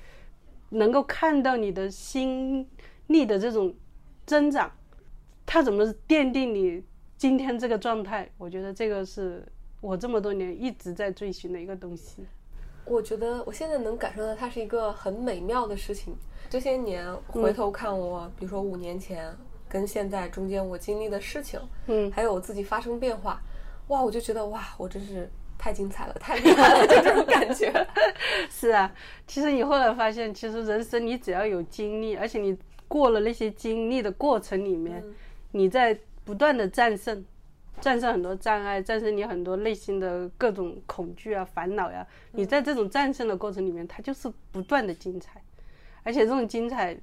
[0.70, 2.68] 能够看到你的心
[3.08, 3.74] 力的这种
[4.26, 4.72] 增长，
[5.46, 6.84] 它怎么奠定你
[7.18, 8.30] 今天这个状态？
[8.38, 9.44] 我觉得这个是
[9.86, 12.26] 我这么多年一直在追寻的一个东西。
[12.86, 16.16] 我觉得我现在能感受到它是一个很美妙的事情。
[16.50, 19.32] 这些年回头看我，比如说五年前
[19.70, 23.40] 跟现在中间我经历的事情，嗯，还有我自己发生变化，
[23.90, 27.72] 哇，我就觉得哇，我真是太精彩了，太厉害了，就这种感觉。
[28.50, 28.92] 是啊，
[29.28, 35.04] 其实你后来发现，其实人生你只要有经历，而且你过了那些经历的过程里面，
[35.52, 37.24] 你在不断的战胜，
[37.82, 45.42] 战胜很多障碍，战胜你很多内心的各种恐惧啊、烦恼呀，你在这种战胜的过程里面，它就是不断的精彩。
[46.04, 46.98] 而且这种精彩，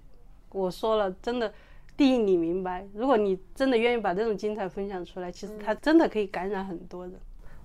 [0.51, 1.53] 我说了，真的，
[1.97, 7.15] 第一你明白，如果你真的愿意把这种精彩分享出来，其实它真的可以感染很多人。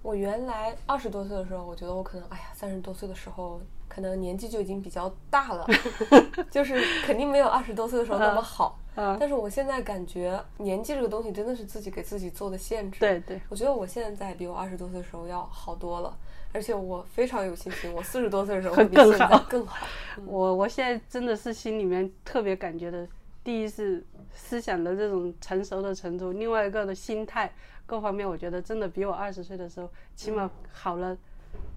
[0.01, 3.61] 我原来二十多岁的时候，我觉得我可能，哎呀，三十多岁的时候，
[3.97, 5.65] 可能年纪就已经比较大了，
[6.51, 8.77] 就是肯定没有二十多岁的时候那么好。
[9.19, 12.99] 但是我现在感觉，年纪这个东西真的是自己给自己做的限制。
[12.99, 16.15] 对对，我觉得我现在比我二十多岁的时候要好多了。
[16.53, 19.87] 而且我非常有信心，我四十多岁的时候会更好，更好。
[20.27, 23.07] 我我现在真的是心里面特别感觉的，
[23.43, 27.51] 第一是思想的这种成熟的程度，另外一个的心态
[27.87, 31.17] 各方面，我觉得真的比我二十岁的时候起码好了，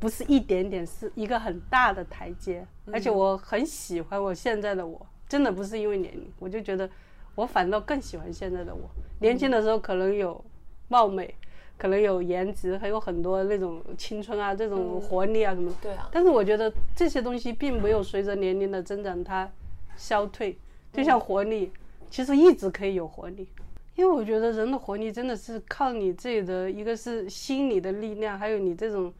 [0.00, 2.66] 不是一点点，是一个很大的台阶。
[2.90, 6.90] 而且我很喜欢我现在的我，真的不是因为年龄，我就觉得
[7.36, 8.90] 我反倒更喜欢现在的我。
[9.20, 10.44] 年轻的时候可能有
[10.88, 11.32] 貌美。
[11.78, 15.74] 可能有颜值，还有很多那种青春啊，这种活力啊什么。
[15.80, 16.10] 对啊。
[16.12, 19.50] 但是我觉得这些东西并没有随着年龄的增长它
[19.96, 20.58] 消退，
[20.92, 21.72] 就像活力，
[22.10, 23.48] 其实一直可以有活力。
[23.96, 29.10] 因为我觉得人的活力真的是靠你自己的一个是心理的力量，还有你这种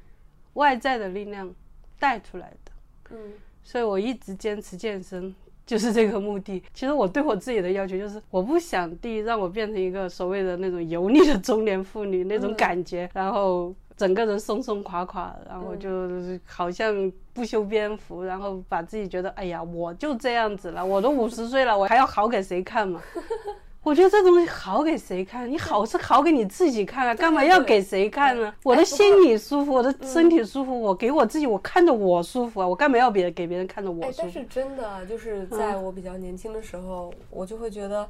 [0.54, 1.54] 外在的力量
[1.98, 2.72] 带出来的。
[3.10, 3.32] 嗯。
[3.62, 5.34] 所以我一直坚持健身。
[5.66, 6.60] 就是这个目的。
[6.74, 16.10] 其实我对我自己的要求就是，我不想第一让我变成一个所谓的那种油腻的中年妇女那种感觉，然后整个人松松垮垮，然后就
[16.44, 23.00] 好像不修边幅，然后把自己觉得，哎呀，我就这样子了，我都五十岁了，我还要好给谁看嘛？
[23.82, 25.50] 我觉得这东西好给谁看？
[25.50, 28.54] 你好是好给你自己看啊，干嘛要给谁看呢？
[28.62, 34.18] 我的心里舒服，我的身体舒服，我给我自己，我看着我舒服啊，我干嘛要别人给别人看着我舒服？
[34.18, 38.06] 但是真的就是在我比较年轻的时候，我就会觉得，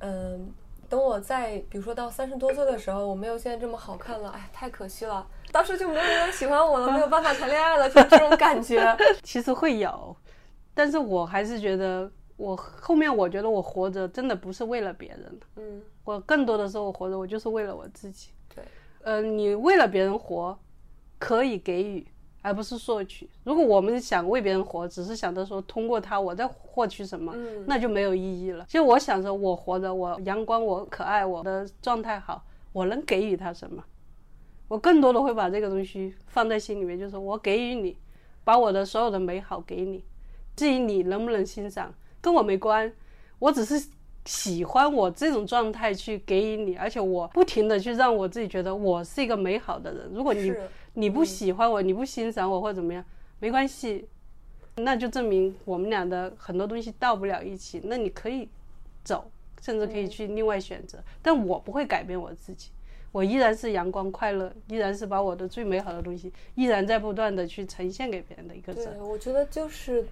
[0.00, 0.52] 嗯，
[0.88, 8.94] 等我在比如说到三十多岁的时候，我没有现在这么好看了，哎，太可惜了，当时就没有人喜欢我了，没有办法谈恋爱了，就这种感觉。
[9.24, 10.14] 其实会有，
[10.74, 12.10] 但是我还是觉得。
[12.36, 18.28] 我后面我觉得我活着真的不是为了别人嗯，我更多的时候我活着我就是为了我自己。
[18.54, 18.62] 对，
[19.04, 20.58] 嗯，你为了别人活，
[21.18, 22.06] 可以给予，
[22.42, 23.28] 而不是索取。
[23.44, 27.34] 如果我们想为别人活，只是想着说通过他我在获取什么，
[27.66, 28.66] 那就没有意义了。
[28.66, 33.82] 其实我想着我活着，我阳光，我可爱，我的状态好，我能给予他什么？
[34.68, 37.96] 我更多的会把这个东西放在心里面，就是我给予你，
[38.44, 40.04] 把我的所有的美好给你，
[40.54, 41.94] 至于你能不能欣赏。
[42.26, 42.92] 跟我没关，
[43.38, 43.80] 我只是
[44.24, 50.10] 喜欢我这种状态去给予你，而且我不停的去让我自己觉得我是一个美好的人。
[50.12, 50.52] 如果你
[50.94, 53.04] 你不喜欢我，你不欣赏我或者怎么样，
[53.38, 54.08] 没关系，
[54.74, 57.80] 那就证明我们俩的很多东西到不了一起。
[57.84, 58.48] 那你可以
[59.04, 59.30] 走，
[59.62, 62.70] 甚至可以去另外选择，但我不会改变我自己，
[63.12, 68.84] 我依然是阳光快乐，依然是把我的最美好的东西，依然在不断的去呈现给别人的一个人。
[68.84, 70.04] 对，我觉得就是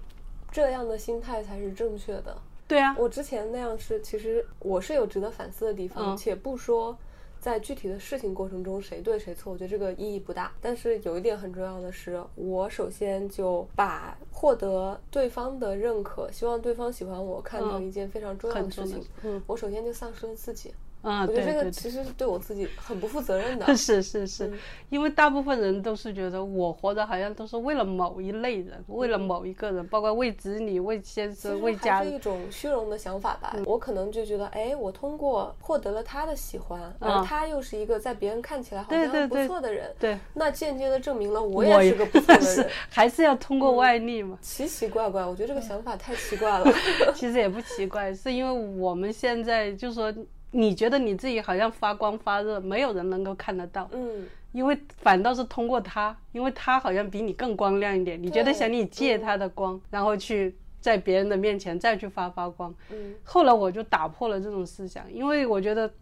[0.55, 2.35] 这样的心态才是正确的。
[2.69, 6.97] 对啊，我之前那样是，其实我是有值得反思的地方，且不说。
[7.40, 10.51] 在具体的事情过程中，谁对谁错，我觉得这个意义不大。
[10.62, 19.05] 但是有一点很重要的是，我首先就把获得对方的认可，希望对方喜欢我，看成一件非常重要的事情。
[19.25, 20.73] 嗯，我首先就丧失了自己。
[21.05, 23.67] 啊，我觉得这个其实是对我自己很不负责任的。
[23.77, 24.51] 是是是，
[24.88, 32.11] 因为大部分人都是觉得我活着好像都是为了某一类人，为了某一个人，包括为子女、为先生、为家人。
[32.11, 33.55] 是一种虚荣的想法吧。
[33.67, 42.71] 我可能就觉得，哎，我通过获得了他的喜欢，而他又是一个在别人看起来好像不错的人，对，那间接的证明了我也是个不错的人。
[42.88, 44.38] 还是要通过外力嘛？
[44.40, 46.64] 奇奇怪怪，我觉得这个想法太奇怪了。
[47.14, 50.11] 其实也不奇怪，是因为我们现在就说。
[50.57, 65.93] 你觉得你自己好像发光发热，没有人能够看得到，嗯，因为反倒是通过他，因为他好像比你更光亮一点，你觉得想你借他的光，然后去在别人的面前再去发发光，嗯，后来我就打破了这种思想，因为我觉得，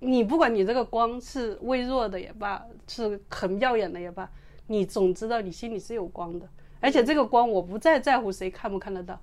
[0.00, 4.28] 你不管你这个光是微弱的也罢，是很耀眼的也罢，
[4.66, 6.48] 你总知道你心里是有光的，
[6.80, 9.20] 而且这个光我不再在乎谁看不看得到，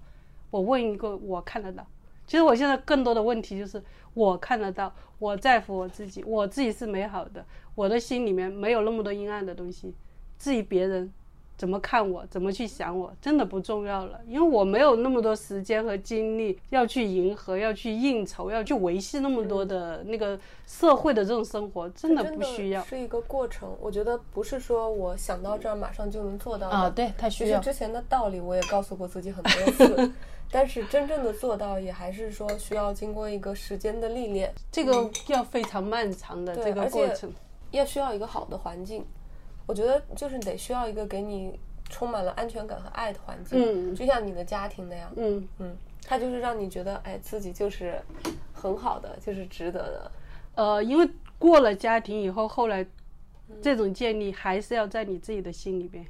[0.50, 1.86] 我问一个我看得到。
[2.28, 3.82] 其实我现在更多的问题就是，
[4.14, 9.94] 我看得到，我在乎我自己，我自己是美好的，我的心里面没有那么多阴暗的东西。
[10.38, 11.12] 至于别人
[11.56, 20.38] 怎么看我，怎么去想我，真的不重要了，因为我没有那么多时间和精力要去迎合，要去应酬，要去维系那么多的那个
[20.68, 22.84] 社会的这种生活，真的不需要。
[22.84, 27.60] 是一个过程，我觉得不是说我想到这儿马上就能做到啊，对，太需要。
[27.62, 30.12] 之前的道理我也告诉过自己很多次。
[30.50, 37.32] 但是真正的做到，也还是说需要经过一个时间的历练，这个要非常漫长的这个过程，
[37.72, 39.06] 要需要一个好的环境。
[39.66, 48.02] 我觉得就是得需要一个给你充满了安全感和爱的环境，嗯，就像你的家庭那样，嗯嗯，它就是让你觉得，哎，自己就是
[48.54, 50.12] 很好的，就是值得的。
[50.56, 52.86] 呃，因为过了家庭以后，后来
[53.62, 56.06] 这种建立还是要在你自己的心里边。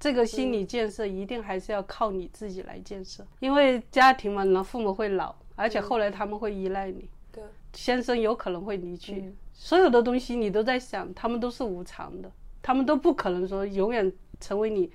[0.00, 7.06] 这个心理建设一定还是要靠你自己来建设，因为家庭嘛，那父母会老，而且后来他们会依赖你。
[7.30, 12.32] 对，先生有可能会离去，所有的东西你都在想，他们都是无常的，
[12.62, 14.10] 他们都不可能说永远
[14.40, 14.90] 成为你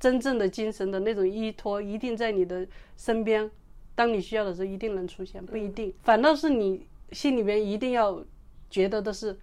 [0.00, 2.66] 真正的精神的那种依托，一定在你的
[2.96, 3.48] 身边，
[3.94, 5.94] 当你需要的时候一定能出现，不一定。
[6.02, 8.20] 反倒是你心里边一定要
[8.68, 9.38] 觉得的是，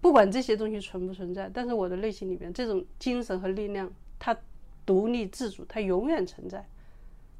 [0.00, 3.92] 不管这些东西存不存在，但是我的内心里边这种精神和力量。
[4.18, 4.36] 它
[4.84, 6.64] 独立自主，它永远存在。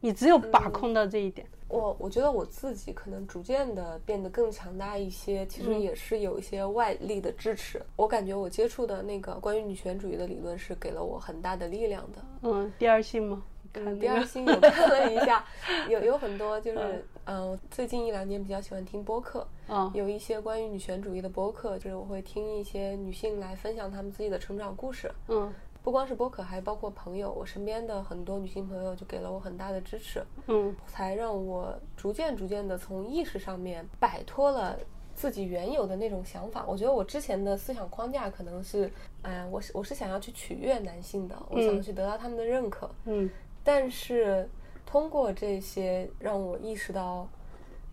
[0.01, 1.47] 你只有把控到这一点。
[1.69, 7.83] 我我觉得我自己可能逐渐的变得更强大一些，其实也是有一些外力的支持。
[7.97, 12.25] 我感觉我接触的那个关于女权主义的理论是给了我很大的力量的。
[12.43, 13.43] 嗯，第二性吗？
[13.75, 15.45] 嗯，第二性我看了一下，
[15.91, 25.53] 有有很多就是嗯，最近一两年比较喜欢听播客，嗯，有一些关于女权主义的播客，就是我会听一些女性来分享她们自己的成长故事，嗯。
[25.83, 34.79] 不光是播客，还包括朋友，我身边的很多女性朋友就给了我很大的支持，嗯，才让我逐渐逐渐的从意识上面摆脱了
[35.15, 36.65] 自己原有的那种想法。
[36.69, 38.91] 我觉得我之前的思想框架可能是，
[39.23, 43.31] 哎，我是我是想要去取悦男性的，我想去得到他们的认可，嗯，
[43.65, 44.47] 但是
[44.85, 47.27] 通过这些让我意识到，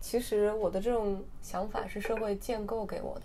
[0.00, 3.22] 其实我的这种想法是社会建构给我的，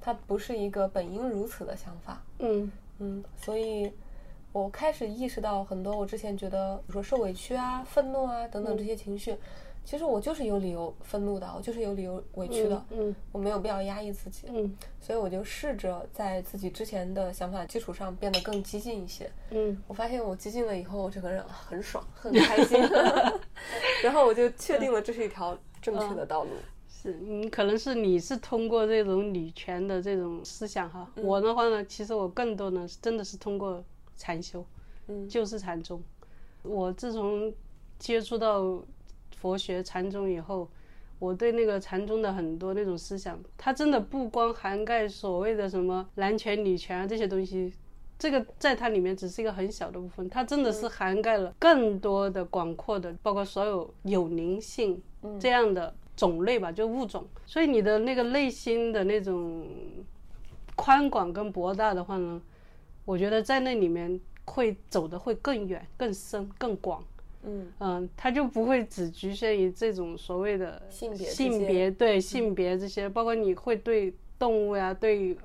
[0.00, 2.70] 它不是一个本应如此的想法，嗯。
[2.98, 3.92] 嗯，所以，
[4.52, 9.36] 我开始意识到很多我之前觉得，比如说受委屈啊、愤怒啊等等这些情绪，
[9.84, 12.84] 其实我就是有理由愤怒的，我就是有理由委屈的。
[12.90, 14.48] 嗯，我没有必要压抑自己。
[14.48, 19.30] 嗯，所以我就试着在自己之前的想法基础上变得更激进一些。
[19.50, 22.80] 嗯，我发现我激进了以后，我整个人很爽，很开心。
[24.02, 26.50] 然后我就确定了这是一条正确的道路。
[27.20, 33.82] 你可能是你是通过这种女权的这种思想哈，我的话呢，其实我更多呢真的是通过
[34.16, 34.64] 禅修，
[35.06, 36.02] 嗯，就是禅宗。
[36.62, 37.52] 我自从
[37.98, 38.82] 接触到
[39.36, 40.68] 佛学禅宗以后，
[41.18, 47.72] 我对那个禅宗的很多那种思想，它真的不光涵盖所谓的什么男权女权啊这些东西，
[48.18, 55.00] 这个在它里面只是一个很小的部分，它真的是涵盖了更多的广阔的，包括所有有灵性
[55.38, 55.94] 这样的。
[56.16, 59.66] 种类吧，就物种，所以你的那个内心的那种
[60.74, 62.40] 宽广跟博大的话呢，
[63.04, 67.04] 我觉得在那里面会走的会更远、更深、更广。
[67.44, 67.72] 嗯。
[67.78, 75.36] 嗯，他就不会只局限于这种所谓的性别性别对性别这些，包括你会对动物呀，对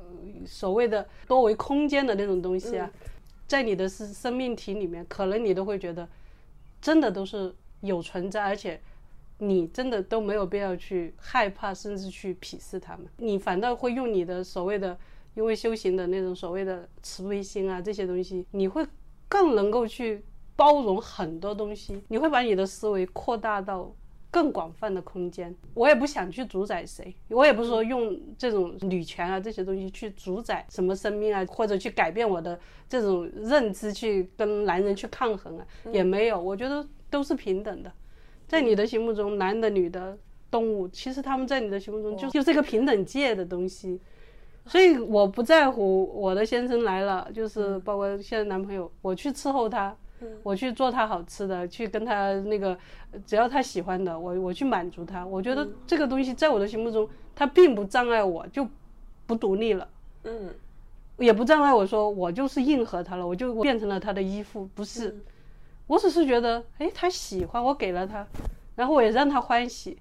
[0.46, 2.90] 所谓的多维空间的那种东西啊，
[3.46, 6.08] 在你的生生命体里面，可能你都会觉得
[6.82, 8.80] 真的都是有存在，而且
[9.42, 14.98] 你真的都没有必要去害怕，甚至去鄙视他们，你反倒会用你的所谓的
[15.34, 18.86] 因为修行的那种所谓的慈悲心啊这些东西，你会
[19.28, 20.24] 更能够去。
[20.54, 23.92] 包容很多东西，你会把你的思维扩大到
[24.30, 25.56] 更广泛的空间。
[25.74, 36.40] 我也不想去主宰谁，我也不是说用这种女权啊这些东西去主宰什么生命啊，或者去改变我的这种认知去跟男人去抗衡啊，也没有。
[36.40, 37.92] 我觉得都是平等的，
[38.52, 40.18] 在你的心目中，男的、女的、
[40.50, 43.98] 动物，其实他们在你的心目中就就是一个平等界的东西。
[44.66, 49.96] 所以我不在乎我的先生来了，就是包括现在男朋友，我去伺候他。
[50.44, 52.78] 我去做他好吃的，去跟他那个，
[53.26, 55.26] 只要他喜欢的，我我去满足他。
[55.26, 58.68] 我觉得这个东西在我的心目中，他并不障碍我，就
[59.26, 59.88] 不独立了。
[60.26, 60.54] 嗯，
[61.18, 64.70] 也不障碍我说我就是应和他了，我就变成了他的依附。
[64.76, 65.18] 不是，
[65.92, 68.26] 我只是觉得，哎，他喜欢我给了他，
[68.78, 69.98] 然后我也让他欢喜。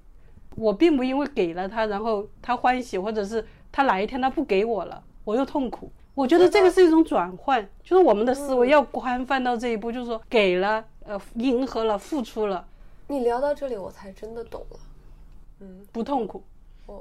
[0.54, 5.90] 我并不因为给了他，然后他欢喜，或者是他哪一天他不给我了，我又痛苦。
[6.14, 12.64] 我觉得这个是一种转换，就是我们的思维要宽泛到这一步，就是说给了，呃，迎合了，付出了。
[13.08, 14.78] 你聊到这里，我才真的懂了。
[15.58, 16.40] 嗯，不痛苦，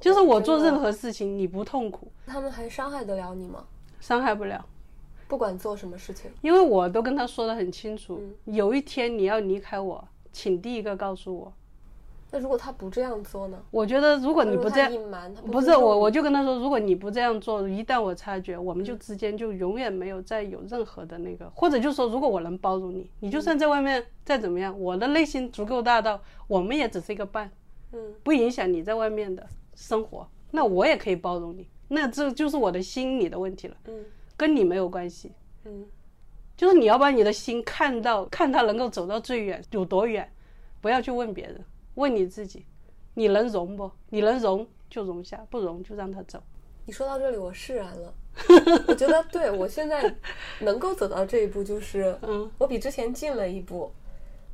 [0.01, 2.11] 就是我做任何事情你不痛苦。
[2.25, 3.63] 他们还伤害得了你吗？
[3.99, 4.65] 伤害不了，
[5.29, 6.29] 不管做什么事情。
[6.41, 11.53] 因为我都跟他说的很清楚，有一天你要离开我，请第一个告诉我。
[12.31, 13.59] 那如果他不这样做呢？
[13.71, 14.91] 我觉得如果你不这样，
[15.51, 27.49] 不是我，我就跟他说，如果你不这样做，一旦我察觉，我们就之间就永远没有再有任何的那个，或者就说，如果我能包容你，你就算在外面再怎么样，我的内心足够大到，我们也只是一个伴，
[27.93, 34.05] 嗯，不影响你在外面的生活，那我也可以包容你，那这就是我的心理的问题了，嗯，
[34.39, 35.33] 跟你没有关系，
[35.65, 35.85] 嗯，
[36.55, 40.31] 就是你要把你的心看到，看他能够走到最远有多远，
[40.79, 41.61] 不要去问别人。
[41.95, 42.65] 问你自己，
[43.15, 43.91] 你能容不？
[44.11, 46.41] 你能容就容下，不容就让他走。
[46.85, 48.13] 你说到这里，我释然了。
[48.87, 50.15] 我觉得，对我现在
[50.61, 53.91] 能够走到这一步，就是嗯，我比之前进了一步，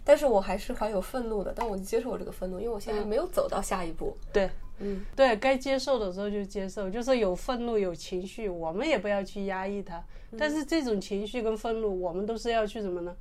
[0.06, 1.52] 但是我还是怀有愤怒的。
[1.54, 4.16] 但我接受我这个愤怒，因为我现在没有走到下一步。
[4.32, 4.50] 对，
[4.80, 10.02] 嗯，对该接受的时候就接受，就是有愤怒有情绪，我们也不要去压抑它。
[10.38, 13.14] 但是这种情绪跟愤怒，我们都是要去什么呢？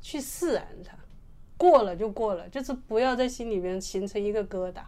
[0.00, 0.96] 去释然它。
[1.56, 4.80] 过了就过了，就是不要在心里面形成一个疙瘩。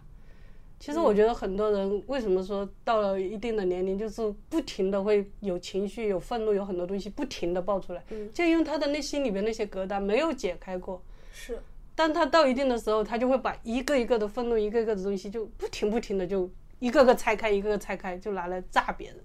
[0.81, 8.03] 其实我觉得很多人为什么说到了一定的年龄，就是不停的会有情绪、有愤怒、有很多东西不停的爆出来，
[8.35, 11.01] 就因为他的内心里边那些疙瘩没有解开过。
[11.33, 11.61] 是，
[11.95, 19.19] 当他到一定的时候，他就会把一个一个的愤怒、一个一个的东西就不停不停的就一个个拆开，一个个拆开，就拿来炸别人。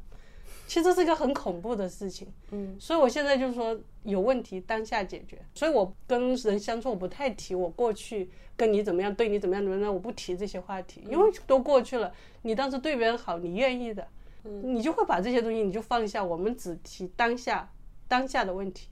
[0.68, 12.12] 其实是一个很恐怖的事情，嗯，所以我现在就是说有问题当下解决，所以我跟人相处我不太提我过去跟你怎么样，对你怎么样怎么样，我不提这些话题，因为都过去了。
[12.42, 14.06] 你当时对别人好，你愿意的，
[14.44, 16.22] 嗯，你就会把这些东西你就放下。
[16.22, 17.72] 我们只提当下
[18.10, 18.90] 当下的问题，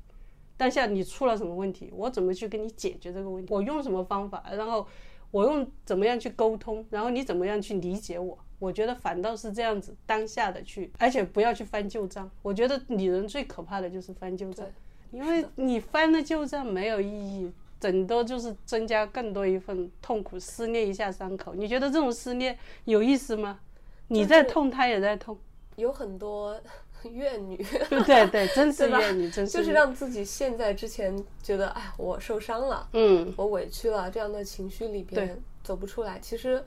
[0.58, 4.88] 当下你出了什么问题，我怎么去跟你解决这个问题，我用什么方法，然后
[5.32, 8.38] 我用怎么样去沟通，然后你怎么样去理解我。
[8.58, 12.32] 我觉得反倒是这样子，当下的去，而且不要去翻旧账。
[12.42, 14.66] 我觉得女人最可怕的就是翻旧账，
[15.12, 17.52] 因为你翻了旧账没有意义，
[17.82, 21.54] 顶多就是增加更多一份痛苦，撕裂一下伤口。
[21.54, 23.60] 你觉得这种撕裂有意思吗？
[24.08, 25.38] 你在痛，他也在痛。
[25.76, 26.58] 有很多
[27.14, 27.58] 怨女，
[28.06, 36.20] 对对，真是怨女，真是就是让自己陷在之前觉得哎，我受伤了，嗯，我委屈了这样的情绪里边走不出来。
[36.20, 36.64] 其实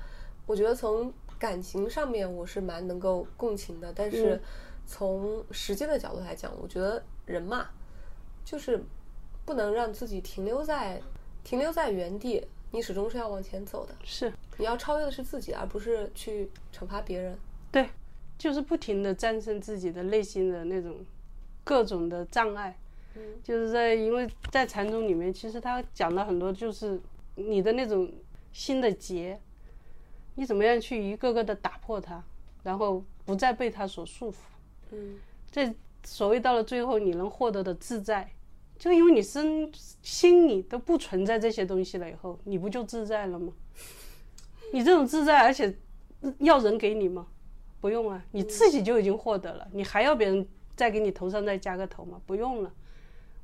[0.47, 4.41] 我觉得从感情上面我是蛮能够共情的，但是
[4.87, 7.67] 从实际的角度来讲，我觉得人嘛，
[8.45, 8.83] 就是
[9.45, 11.01] 不能让自己停留在
[11.45, 13.95] 停留在原地，你始终是要往前走的。
[14.05, 17.39] 是，你要超越的是自己，而不是去惩罚别人。
[17.71, 17.89] 对，
[18.39, 20.97] 就是不停的战胜自己的内心的那种
[21.65, 22.79] 各种的障碍。
[23.17, 27.01] 嗯，就是在因为在禅宗里面，其实他讲了很多，就是
[27.35, 28.11] 你的那种
[28.53, 29.39] 心的结。
[30.37, 32.23] 你怎么样去一个个的打破它，
[32.63, 34.37] 然后不再被它所束缚？
[34.93, 35.19] 嗯，
[35.51, 35.75] 这
[36.05, 38.31] 所谓到了最后你能获得的自在，
[38.79, 39.69] 就因为你身
[40.01, 43.53] 心里都不存在这些东西了，以后你不就自在了吗？
[44.73, 45.77] 你这种自在，而且
[46.39, 47.27] 要人给你吗？
[47.81, 52.21] 不用啊，你自己就已经获得了，你还要别人再给你头上再加个头吗？
[52.27, 52.71] 不用了。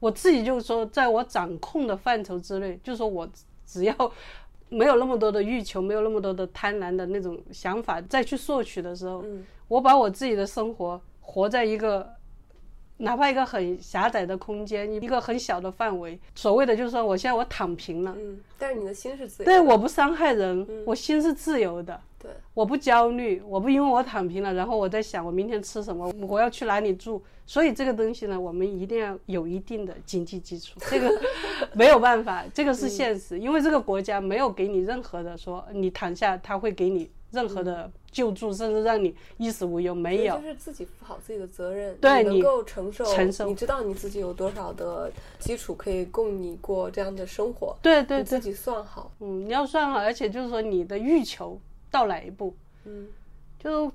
[0.01, 3.29] 我自己就是说，在我掌控的范畴之内，就是说我
[3.67, 4.13] 只要
[4.69, 9.25] 没有那么多的欲求，没有那么多的贪婪的那种想法，再去索取的时候，
[9.69, 12.15] 我把我自己的生活活在一个。
[12.99, 31.21] 哪怕一个很狭窄的空间，一个很小的范围，所谓的就是说，我现在我躺平了，嗯，但是你的心是自由，对，我不伤害人，我心是自由的，对，我不焦虑，我不因为我躺平了，然后我在想我明天吃什么，我要去哪里住，所以这个东西呢，我们一定要有一定的经济基础， 这个
[31.75, 37.91] 没有办法，这个是现实，因为这个国家没有给你任何的说你躺下他会给你任何的。
[38.15, 45.11] 救助，甚至让你衣食无忧，没有，就是自己负好自己的责任，对你，能够承受，承受，你知道你自己有多少的
[45.41, 51.59] 基础可以供你过这样的生活，对对，自己算好，嗯，你要算好，而且就是说你的欲求
[51.95, 52.53] 到哪一步，
[52.87, 53.07] 嗯，
[53.57, 53.93] 就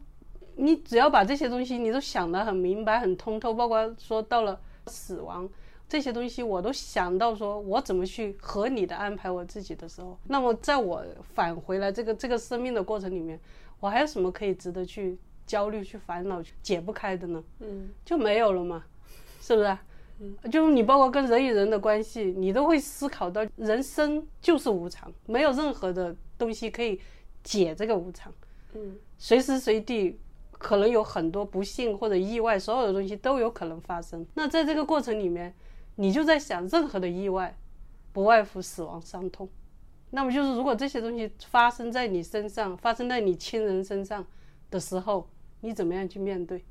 [0.56, 5.50] 你只要把这些东西你都想得很明白、很通透，包括说到了死亡。
[5.90, 13.38] 这些东西我都想到，说我怎么去合理的安排我自己的时候，那么在我返回来这个这个生命的过程里面，
[13.82, 17.44] 我还有什么可以值得去焦虑、去烦恼、去解不开的呢？
[17.60, 18.86] 嗯，就没有了嘛，
[19.42, 19.78] 是不是？
[20.22, 27.02] 嗯，就是你包括跟人与人的关系，你都会思考到人生就是无常，没有任何的东西可以
[27.44, 28.34] 解这个无常。
[28.74, 30.20] 嗯，随时随地
[30.52, 34.26] 可能有很多不幸或者意外，所有的东西都有可能发生。
[34.34, 35.54] 那在这个过程里面。
[36.02, 37.54] 你就在想，任何的意外，
[38.14, 39.50] 不外乎死亡、伤痛。
[40.12, 44.26] 那么就是，如果这些东西发生在你身上，发生在你亲人身上
[44.72, 45.28] 的时候，
[45.60, 46.64] 你怎么样去面对？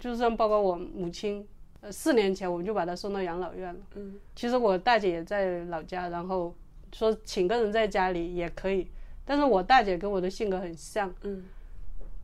[0.00, 1.46] 就是像包括我母亲，
[1.82, 3.80] 呃，四年前我们就把她送到养老院了。
[3.96, 6.54] 嗯，其实我大姐也在老家，然后
[6.94, 8.88] 说请个人在家里也可以，
[9.24, 11.12] 但是我大姐跟我的性格很像。
[11.22, 11.44] 嗯，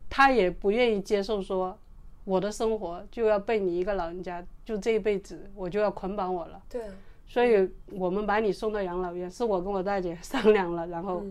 [0.09, 1.77] 她也不愿意接受说。
[2.25, 6.61] 我的生活就要被你一个老人家，就这一辈子我就要捆绑我了。
[6.69, 6.83] 对，
[7.25, 11.23] 所以我们把你送到养老院，是我跟我大姐商量了，然后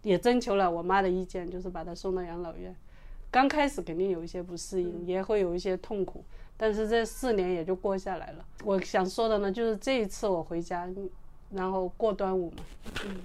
[0.00, 2.74] 也征求了我妈的意见，就是把她送到养老院。
[3.30, 6.24] 刚开始肯定有一些不适应，也会有一些痛苦，
[6.56, 8.44] 但是这四年也就过下来了。
[8.64, 10.88] 我想说的呢，就是这一次我回家，
[11.50, 12.62] 然后过端午嘛。
[13.04, 13.16] 嗯。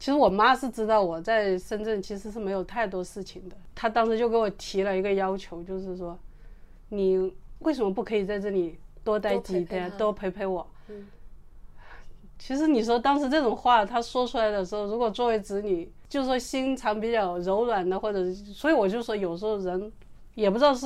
[0.00, 6.18] 其实我妈是知道我在深圳其实是没有太多事情的，她当时就给我提了一个要求，就是说。
[6.92, 10.68] 你为什么不可以在这里多待几天，多陪陪我？
[10.88, 11.06] 嗯，
[12.36, 19.92] 其实你说当时这种话她说出来的时候，如果作为子女，就说心肠比较柔软的，或者所以我就说有时候人
[20.34, 20.84] 也不知道是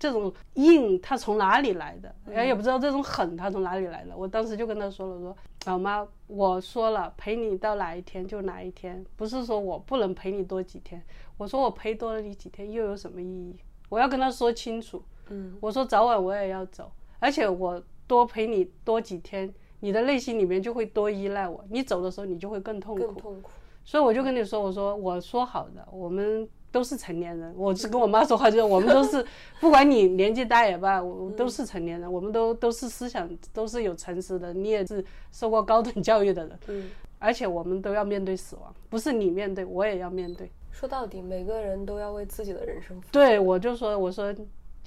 [0.00, 4.16] 这种硬他从哪里来的，哎也不知道这种狠他从哪里来的。
[4.16, 5.36] 我当时就跟他说了，说
[5.66, 11.00] 老妈，我说了陪你到哪一天就哪一天，不是说我不能陪你多几天。
[11.36, 13.54] 我说我陪多了你几天又有什么意义？
[13.90, 15.02] 我要跟他说清楚。
[15.28, 21.62] 嗯，我说早晚我也要走，而且我多陪你多几天，你的内心里面就会多依赖我。
[21.68, 23.06] 你走的时候，你就会更痛苦。
[23.06, 23.50] 更痛苦。
[23.84, 27.52] 所以我就跟你说，我说我说好的，我们都是成年人。
[27.56, 29.24] 我是跟我妈说话，就是我们都是，
[29.60, 36.58] 不管你年纪大也罢，我都是成年人，我们都都是思想都是有诚实的，你也是受过高等 教育的人。
[36.68, 36.90] 嗯。
[37.18, 40.50] 而且我们都要面对死亡，不是你面对，我也要面对。
[40.70, 43.08] 说到底，每个人都要为自己的人生负责。
[43.12, 44.34] 对，我就说，我说。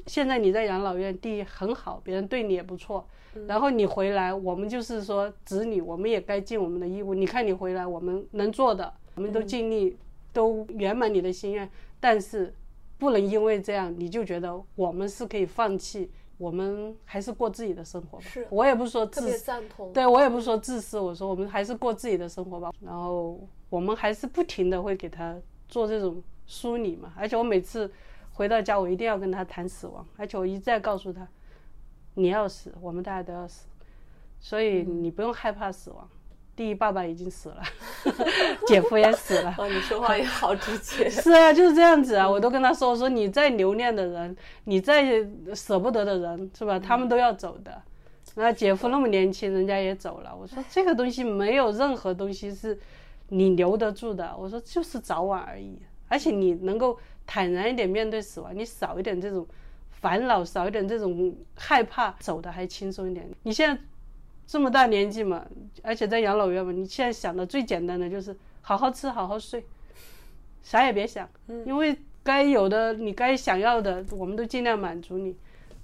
[0.07, 3.07] 现在你在养老院，第一很好，别人对你也不错。
[3.47, 7.13] 然后你回来，我们就是说子女，我们也该尽我们的义务。
[7.13, 9.95] 你看你回来，我们能做的，我们都尽力，
[10.33, 11.69] 都圆满你的心愿。
[12.01, 12.53] 但是，
[12.97, 18.25] 不能因为这样，你就觉得我们是可以放弃，我们还是过自己的生活吧。
[18.27, 19.51] 是我也不说自私，
[19.93, 22.73] 对我也不说自私，我说我们还是过自己的生活吧。
[22.81, 27.13] 然后我们还是不停的会给他做这种梳理嘛。
[27.15, 27.89] 而且我每次。
[28.35, 31.27] 回到家，我一定要跟他谈死亡，而且我一再告诉他，
[32.15, 33.67] 你要死，我们大家都要死，
[34.39, 36.09] 所以你不用害怕死亡。
[36.55, 37.61] 第一，爸爸已经死了，
[38.67, 39.53] 姐夫也死了。
[39.57, 41.09] 哦，你说话也好直接。
[41.09, 44.35] 是啊，就是这样子啊，我都跟他说，我说你再留恋的人，
[44.65, 46.79] 你再舍不得的人，是吧？
[46.79, 47.81] 他们都要走的。
[48.35, 50.35] 那姐夫那么年轻，人家也走了。
[50.35, 52.77] 我说这个东西没有任何东西是
[53.29, 54.35] 你留得住的。
[54.37, 56.97] 我说就是早晚而已，而且你能够。
[57.25, 59.47] 坦然一点面对死亡，你少一点这种
[59.91, 63.25] 烦恼，少一点这种害怕，走的还轻松一点。
[63.43, 63.81] 你现在
[64.45, 65.45] 这么大年纪嘛，
[65.81, 69.65] 而且在养老院嘛，你现在想的最简单的就是好好吃，好好睡，
[70.61, 71.27] 啥也别想，
[71.65, 75.35] 因为该有的你该想要的，我们都尽量满足你。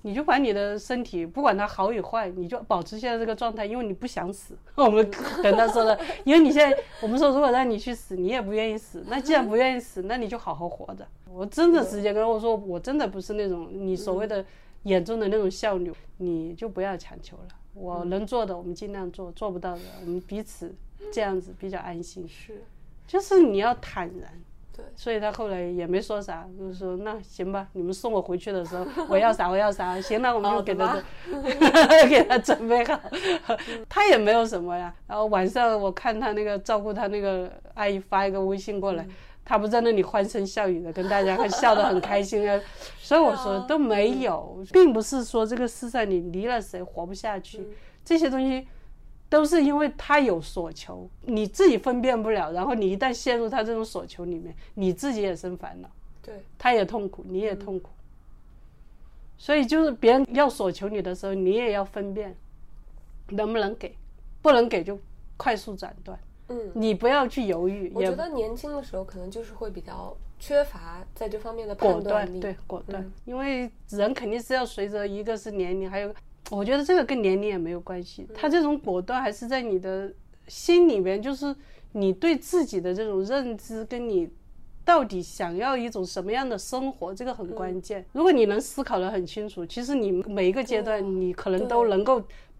[0.01, 4.55] 你就把你的身体，不管它好与坏，你就保持现在这个状态，因为你不想死。
[4.75, 5.05] 我们
[5.43, 9.03] 跟他说的， 因为你现在，我们说如果让你去死，你也不愿意死。
[9.09, 11.05] 那既然不愿意死，那你就好好活着。
[11.29, 14.45] 我真的直接跟我说，我真的不是那种你所谓的
[14.83, 17.47] 眼中的那种孝女，你就不要强求了。
[17.73, 20.73] 我能做的我们尽量做，做不到的我们彼此
[21.11, 22.27] 这样子比较安心。
[22.27, 22.63] 是，
[23.07, 24.31] 就是你要坦然。
[24.75, 31.01] 对，所以他后来也没说啥，就是说那行吧，你们送我回去的时候，我要啥我要啥，行，那我们就给他
[32.07, 32.97] 给他准备好。
[33.89, 34.93] 他也没有什么呀。
[35.05, 39.05] 然后晚上我看他那个照顾他那个阿姨发一个微信过来，
[39.49, 42.61] 他不在那里欢声笑语的跟大家笑得很开心啊。
[42.99, 47.67] 所以我说都没有，并不是说这个世上你离了谁活不下去，
[48.05, 48.67] 这些东西。
[49.31, 55.89] 都是因为他有所求，你自己分辨不了，然后你一旦陷入他这种所求里面，你自己也生烦恼，
[56.19, 57.91] 对，他也痛苦，你也痛苦。
[59.37, 62.35] 所以就是别人要所求你的时候，你也要分辨，
[63.29, 63.95] 能不能给，
[64.41, 64.99] 不能给就
[65.37, 66.17] 快速斩断。
[66.49, 67.91] 嗯，你不要去犹豫。
[67.95, 73.09] 我觉得年轻的时候可能就是会比较缺乏在这方面的判断力，对，果断。
[73.25, 76.13] 因为人肯定是要随着一个是年龄，还有。
[76.51, 80.11] 我觉得这个跟年龄也没有关系，他这种果断还是在你的
[80.47, 81.55] 心里面，就是
[81.91, 84.27] 你对自己的这种认知，跟你
[84.83, 88.03] 到底想要一种什么样的生活，这个很关键。
[88.13, 92.19] 如果你能思考的很清楚，其实你每一个阶段你可能都能够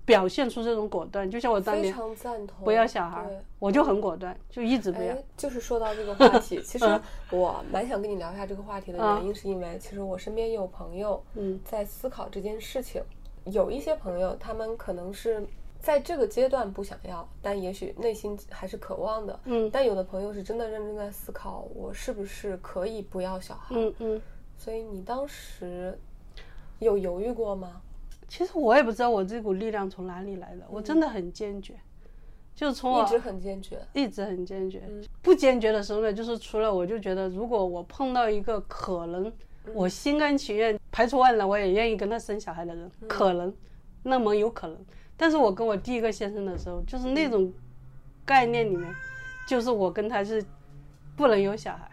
[0.10, 1.30] 表现出这种果断。
[1.30, 3.24] 就像我当年非常赞同不要小孩，
[3.60, 5.16] 我就很果断，就一直不要。
[5.38, 7.00] 就是说到这个话题， 其实
[7.30, 13.02] 我蛮想跟你聊一下这个话题的原因，是因为其实我身边也有朋友嗯在思考这件事情。
[13.46, 15.46] 有一些朋友，他们可能是
[15.80, 19.40] 在这个阶段不想要，但也许内心还是渴望的。
[19.46, 19.70] 嗯。
[19.72, 23.76] 但有的朋友是真的认真在思考，我是不是可以不要小孩？
[23.76, 24.22] 嗯嗯。
[24.58, 25.98] 所以你当时
[26.80, 27.82] 有犹豫过吗？
[28.30, 31.74] 其实我也不知道我这股力量从哪里来的，我真的很坚决，
[32.56, 34.82] 就是从我一直很坚决，一直很坚决。
[35.22, 39.30] 不坚决的时候呢，就是除了我就觉得，如果我碰到一个可能。
[39.76, 43.54] 我心甘情愿排除万难，我也愿意跟他生小孩的人，可能，
[44.02, 44.76] 那么有可能。
[45.16, 47.54] 但是我跟我第一个先生的时候，就是那种
[48.26, 48.92] 概念里面，
[49.48, 50.44] 就是我跟他是
[51.16, 51.92] 不能有小孩。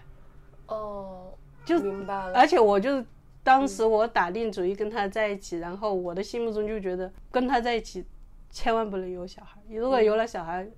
[0.69, 1.35] 哦，
[1.67, 2.33] 就明白了。
[2.33, 3.05] 而且我就
[3.47, 8.05] 当时我打定主意跟他在一起，然后我的心目中就觉得跟他在一起
[8.51, 9.61] 千万不能有小孩。
[9.69, 10.69] 如果有了小孩，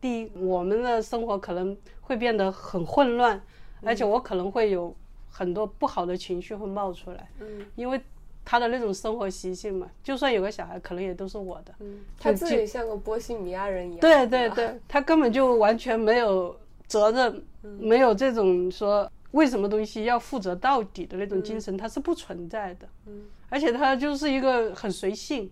[0.00, 3.42] 第一我们的生活可能会变得很混乱，
[3.82, 4.94] 而且我可能会有。
[5.34, 7.98] 很多不好的情绪会冒出来，嗯，因为
[8.44, 16.54] 他的那种生活习性嘛，就算有个小孩，可能也都是我的，嗯，他自己像个波西米亚人一样，对对对，他根本就完全没有
[16.86, 25.50] 责任，没有这种说为什么东西要负责到底的那种精神，它是不存在的，嗯，而且他就是一个很随性，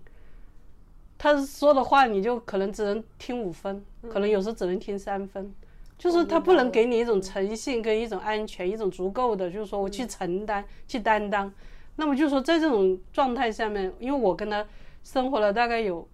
[1.18, 5.52] 他说的话你就可能只能听五分，可能有时候只能听三分。
[5.98, 11.52] 就是他不能给你一种诚信跟一种安全，一种足够的，就是说我去承担、去担当。
[11.96, 14.66] 那么就是说，在这种状态下面，因为我跟他
[15.04, 16.08] 生活了大概有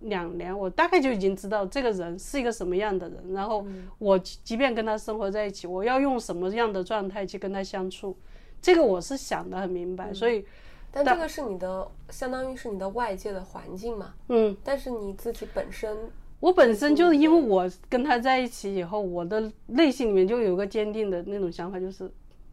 [0.00, 3.32] 两年，我大概就已经知道这个人是一个什么样的人。
[3.32, 3.64] 然后
[3.98, 8.16] 我即便跟他生活在一起，我要用什么样的状态去跟他相处，
[8.60, 10.12] 这个我是想的很明白。
[10.12, 10.44] 所以，
[10.90, 14.14] 但这个是你的，相当于是你的外界的环境嘛？
[14.28, 14.56] 嗯。
[14.62, 15.96] 但是你自己本身。
[16.38, 22.10] 我本身就是因为我跟他在一起以后，我的内心里面就有个坚定的那种想法，就是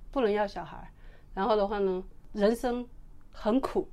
[0.09, 0.89] 不能要小孩。
[1.33, 2.87] 然后的话呢，人生
[3.33, 3.85] 很苦，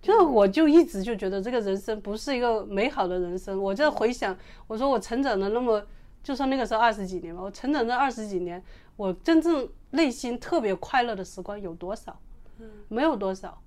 [0.00, 3.62] 就是我就一直就觉得这个人生不是一个美好的人生。
[3.62, 4.36] 我就回想，
[4.66, 5.84] 我说我成长了那么，
[6.22, 8.62] 就算那个时候二十几年吧，我成长这二十几年，
[8.96, 12.18] 我真正内心特别快乐的时光有多少？
[12.58, 13.60] 嗯，没有多少。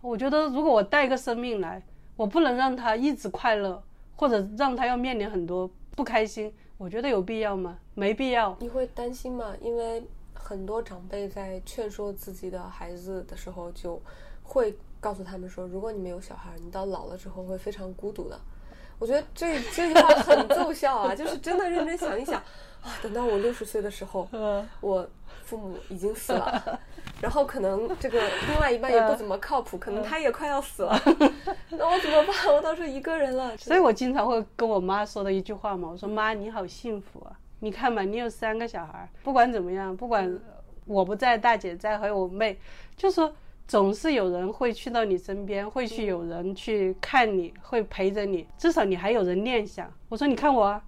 [0.00, 1.82] 我觉得如果我带一个生命来，
[2.16, 3.82] 我不能让他一直快乐。
[4.16, 7.78] 或者让他要面临很多不开心，我觉得有必要吗？
[7.94, 8.54] 没必要。
[8.60, 9.54] 你会担心吗？
[9.62, 13.98] 因为很多长辈在劝说自己的孩子的时候，就
[14.42, 18.38] 会告诉他们说：如果你没有小孩，你到老了之后会非常孤独的。
[18.98, 22.36] 我觉得这这句话很奏效啊，就是真的认真想一想
[22.82, 24.28] 啊，等到我六十岁的时候，
[24.80, 25.08] 我。
[25.44, 26.80] 父母已经死了，
[27.20, 30.96] 然后可能这个另外一半也不怎么靠谱，可能他也快要死了，
[31.70, 32.54] 那我怎么办？
[32.54, 33.56] 我到时候一个人了。
[33.56, 40.38] 所以我经常会跟我妈说的一句话嘛，我说妈你好幸福啊，你看嘛，你有三个小孩，不管怎么样，不管
[40.84, 42.56] 我不在，大姐在，还有我妹，
[42.96, 43.34] 就说
[43.70, 49.88] 总是有人会去到你身边，会去有人去看你，会陪着你，至少你还有人念想。
[50.08, 50.82] 我说你看我，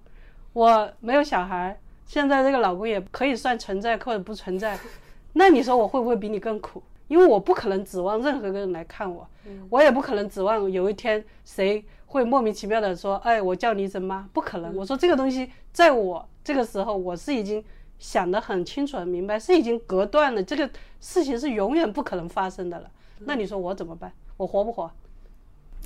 [0.52, 1.78] 我没有小孩。
[2.06, 4.76] 现在这个老公也可以算存在或者不存在，
[5.32, 6.82] 那你说我会不会比你更苦？
[7.06, 9.24] 因为我不可能指望任何个人来看我，
[9.70, 14.74] 我也不可能指望有一天谁会莫名其妙的说，哎，我叫你一声妈，不可能。
[14.74, 17.62] 我说这个东西在我这个时候，我是已经
[18.02, 22.90] 想得很清楚、很明白，是已经隔断了，这个事情是永远不可能发生的了。
[23.20, 24.12] 那你说我怎么办？
[24.36, 24.90] 我活不活？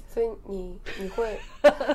[0.09, 1.39] 所以你你会，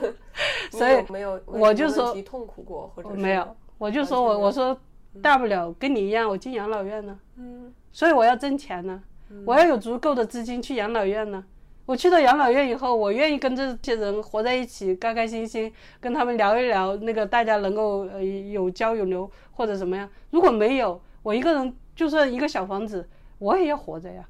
[0.69, 4.79] 所以没有我就说痛苦过或者没有，我就说我我说
[5.23, 7.19] 大不了跟你一样，我进养老院呢。
[7.37, 9.01] 嗯，所以我要挣钱呢，
[9.43, 11.43] 我要有足够的资金去养老院呢。
[11.85, 20.09] 我去到养老院以后，我愿意跟这些人活在一起，开开心心跟他们聊一聊，那个大家能够呃有交有流或者怎么样。
[20.29, 23.07] 如果没有，我一个人就算一个小房子，
[23.39, 24.27] 我也要活着呀。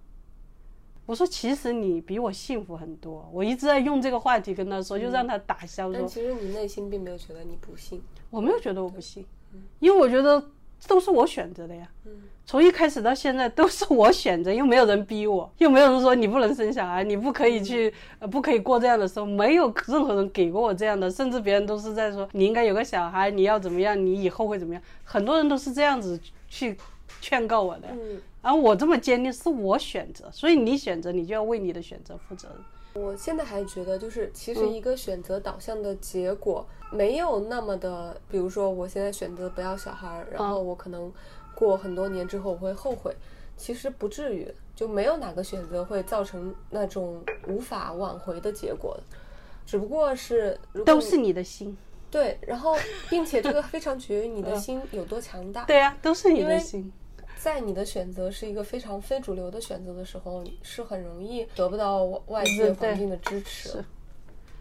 [1.05, 3.29] 我说，其实你比我幸福很多。
[3.33, 5.91] 我一直在用这个话题跟他说，就让他打消。
[5.91, 8.01] 但其实你内心并没有觉得你不幸。
[8.29, 9.25] 我没有觉得我不幸，
[9.79, 10.41] 因为我觉得
[10.87, 11.87] 都是我选择的呀。
[12.43, 19.31] 从一开始到现在都是我选择，又没有人逼我，又没有人说你不能生小孩，你不可以去，呃，不可以过这样的生活。
[19.31, 24.83] 没有任何人给过我这样的，甚至别人都是在说你应该有个小孩，你要怎么样，你以后会怎么样。
[25.03, 26.19] 很多人都是这样子
[26.49, 26.75] 去
[27.21, 27.87] 劝告我的。
[28.41, 32.57] 而我这么坚定是我选择，所以你选择，你就要为你的选择负责任。
[32.93, 41.11] 我现在还觉得，就是其实一个选择导向的结果没有那么的，比如说我现在选择不要小孩，然后我可能
[41.55, 43.15] 过很多年之后我会后悔，
[43.55, 48.99] 其实不至于，就没有哪个选择会造成那种无法挽回的结果，
[49.65, 51.77] 只不过是都是你的心。
[52.09, 52.75] 对，然后
[53.09, 55.63] 并且这个非常取决于你的 心有多强大。
[55.63, 56.91] 对呀，都是你的心。
[57.41, 63.83] 在你的选择是一个非常非主流的选择的时候，是很容易得不到外界环境的支持。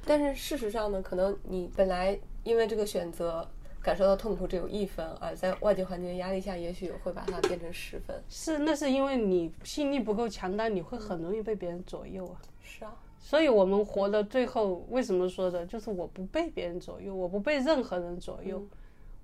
[0.06, 3.46] 但是事实上呢，可能你本来因为这个选择
[3.82, 8.18] 感受到痛苦只有一分，而在外界环境的压力下，也许会把它变成十分。
[8.30, 12.40] 是，那是因为你心力不够强大，你会很容易被别人左右啊。
[12.62, 18.64] 是啊，所以我们活到最后，为什么说的，就是我不被别人左右，我不被任何人左右，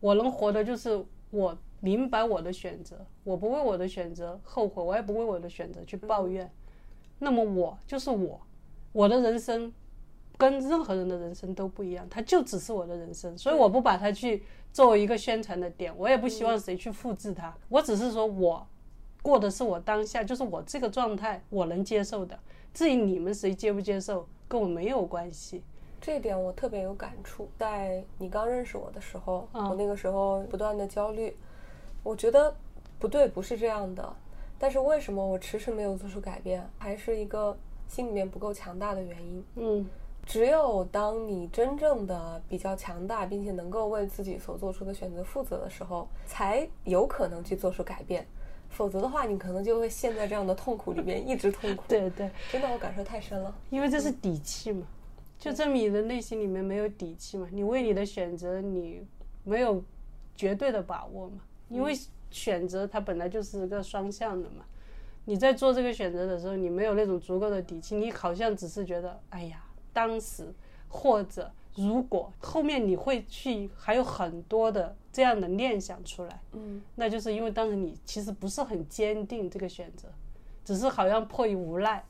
[0.00, 1.56] 我能活的就是我。
[1.80, 6.50] 明白我的选择，我不为我的选择后悔，我也不为我的选择去抱怨。
[7.18, 8.40] 那么我就是我，
[8.92, 9.72] 我的人生
[10.36, 17.54] 跟任何人的人生都不一样，它就只是我的人生，所以我不把它去作为一个宣传的点，我也不希望谁去复制它。
[17.68, 18.66] 我只是说我
[19.22, 22.38] 过的是我当下，就是我这个状态，我能接受的。
[22.74, 25.62] 至于你们谁接不接受，跟我没有关系。
[26.00, 27.48] 这一点我特别有感触。
[27.58, 31.34] 在你刚认识我的时候，我那个时候不断的焦虑。
[32.06, 32.54] 我觉得
[33.00, 34.14] 不对，不是这样的。
[34.60, 37.56] 但是为什么我迟迟没有做出改变，还是一个
[37.88, 39.44] 心里面不够强大的原因。
[39.56, 39.84] 嗯，
[40.24, 48.24] 只有当你真正的比较强大，并且能够为自己所做出的选择负责的时候，才有可能去做出改变。
[48.70, 51.82] 否则的话，你可能就会陷在这样的痛苦里面，一直痛苦。
[51.88, 53.52] 对对，真的我感受太深了。
[53.68, 54.86] 因为这是底气嘛，
[55.40, 57.48] 就证明你的内心里面没有底气嘛。
[57.50, 59.04] 你为你的选择，你
[59.42, 59.82] 没有
[60.36, 61.40] 绝对的把握嘛。
[61.68, 61.92] 因为
[62.30, 64.64] 选择它本来就是个双向的嘛，
[65.24, 70.52] 你在做这个选择的时候，你没有那种足够的底气，你好像只是觉得，哎呀，当时
[70.88, 80.08] 或者如果后面你会去还有很多的这样的念想出来，嗯，那就是因为当时你其实不是很坚定这个选择，
[80.64, 82.04] 只是好像迫于无奈。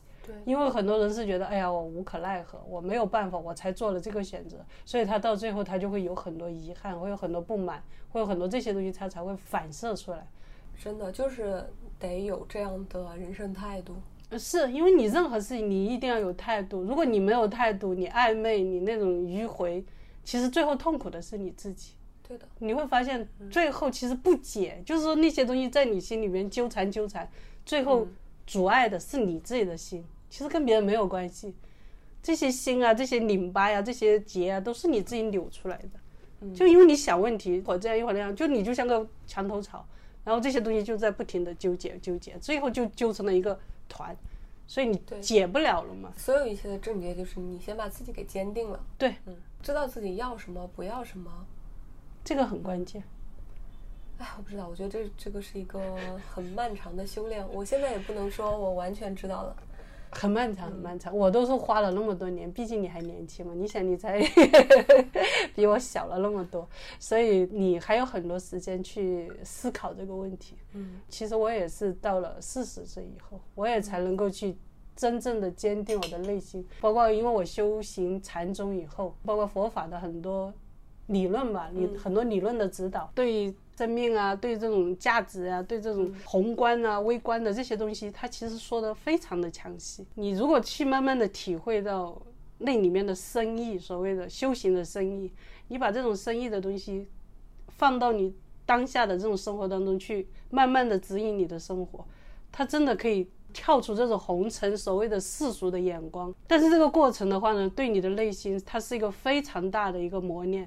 [0.44, 10.26] 因为很多人是觉得，哎呀，我无可奈何，我没有办法，我才做了这个选择，所以他到最后他就会有很多遗憾，会有很多不满，会有很多这些东西，他才会反射出来。
[10.78, 11.64] 真的就是
[11.98, 13.94] 得有这样的人生态度。
[14.38, 19.84] 是因为你任何事情你一定要有态度，如果你没有态度，你暧昧，你那种迂回，
[20.24, 21.92] 其实最后痛苦的是你自己。
[22.26, 27.30] 对的，你会发现最后其实不解，就是说那些东西在你心里面纠缠纠缠，
[27.64, 28.04] 最后
[28.44, 30.04] 阻碍的是你自己的心。
[30.28, 31.54] 其实跟别人没有关系，
[32.22, 35.90] 这些心啊，这些拧巴呀，这些结啊，都是你自己扭出来的。
[36.54, 39.86] 就因为你想问题，或这样一会儿那样，就你就像个墙头草，
[40.22, 43.58] 然后这些东西就在不停的纠结纠结，最后就纠成了一个
[43.88, 44.14] 团，
[44.66, 46.12] 所以你解不了了嘛。
[46.14, 48.78] 所有一切的症结就是你先把自己给坚定了。
[48.98, 51.30] 对，嗯，知道自己要什么，不要什么，
[52.22, 53.02] 这个很关键。
[54.18, 55.96] 哎，我不知道，我觉得这这个是一个
[56.30, 57.46] 很漫长的修炼。
[57.50, 59.56] 我现在也不能说我完全知道了。
[60.10, 61.16] 很漫长，很漫长。
[61.16, 63.52] 我都是花了那么多年，毕竟你还年轻嘛。
[63.54, 64.20] 你想，你才
[65.54, 70.56] 比我小了那么多，所以你还有很多时间去思考这个问题。
[70.74, 74.56] 嗯，其实我也是到了四十岁以后，我也才能够去
[74.94, 76.66] 真正的坚定我的内心。
[76.80, 80.52] 包括因为我修行禅宗以后，包括佛法的很多
[81.06, 83.54] 理论吧，你很多理论的指导对。
[83.76, 90.06] 生命啊，对这种价值啊，对这种宏观啊、微观的这些东西，他其实说的非常的详细。
[90.14, 92.20] 你如果去慢慢的体会到
[92.58, 95.30] 那里面的深意，所谓的修行的深意，
[95.68, 97.06] 你把这种深意的东西
[97.68, 102.02] 放到你当下的这种生活当中去，慢慢的指引你的生活，
[102.50, 106.34] 它真的可以跳出这种红尘所谓的世俗的眼光。
[106.46, 110.66] 但是这个过程的话呢，对你的内心它是一个非常大的一个磨练。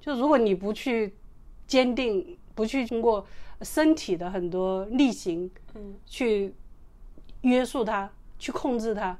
[0.00, 1.14] 就如果你不去
[1.66, 3.24] 坚定，不去通过
[3.62, 6.52] 身体的很多力行，嗯，去
[7.42, 9.16] 约束它，去控制它。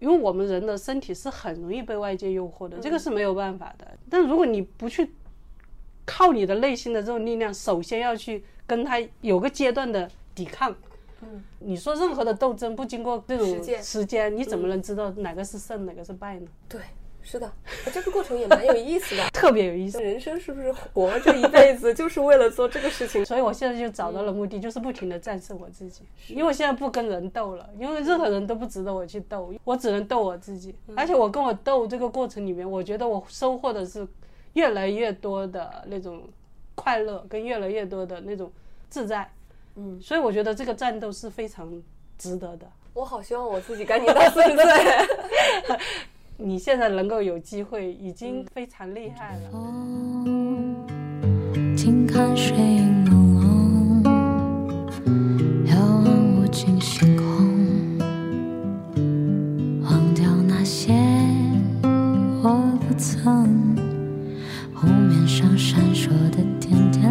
[0.00, 3.86] 因为我们人的身体是很容易被外界诱惑的，这个是没有办法的。
[4.10, 5.12] 但如果你不去
[6.04, 10.74] 靠你的内心的这种力量，首先要去跟他有个阶段的抵抗。
[11.20, 13.46] 嗯，你说任何的斗争不经过这种
[13.80, 16.48] 时间，你怎么能知道哪个是胜，哪个是败呢？
[16.68, 16.80] 对。
[17.28, 17.52] 是的，
[17.92, 20.00] 这个过程也蛮有意思的， 特别有意思。
[20.00, 23.24] 人生是不是活这一辈子就是为了做这个事情？
[23.26, 26.02] 所以我现在就找到了目的，就是不停的战胜我自己。
[26.28, 30.72] 因为我现在不跟人斗了，因为任何人都不值得我去斗，我只能斗我自己。
[30.94, 34.06] 而且我跟我斗这个过程里面，我觉得我收获的是
[34.52, 36.22] 越来越多的那种
[36.76, 38.48] 快乐，跟越来越多的那种
[38.88, 39.28] 自在。
[39.74, 41.82] 嗯，所以我觉得这个战斗是非常
[42.16, 42.70] 值得的。
[42.94, 45.76] 我好希望我自己赶紧到四十岁。
[46.38, 49.50] 你现在能够有机会，已经非常厉害了。
[51.74, 54.04] 静看水影朦胧，
[55.70, 56.04] 遥望
[56.36, 57.24] 无尽星空，
[59.82, 60.92] 忘掉那些
[62.42, 63.74] 我不曾。
[64.74, 67.10] 湖面上闪烁的点点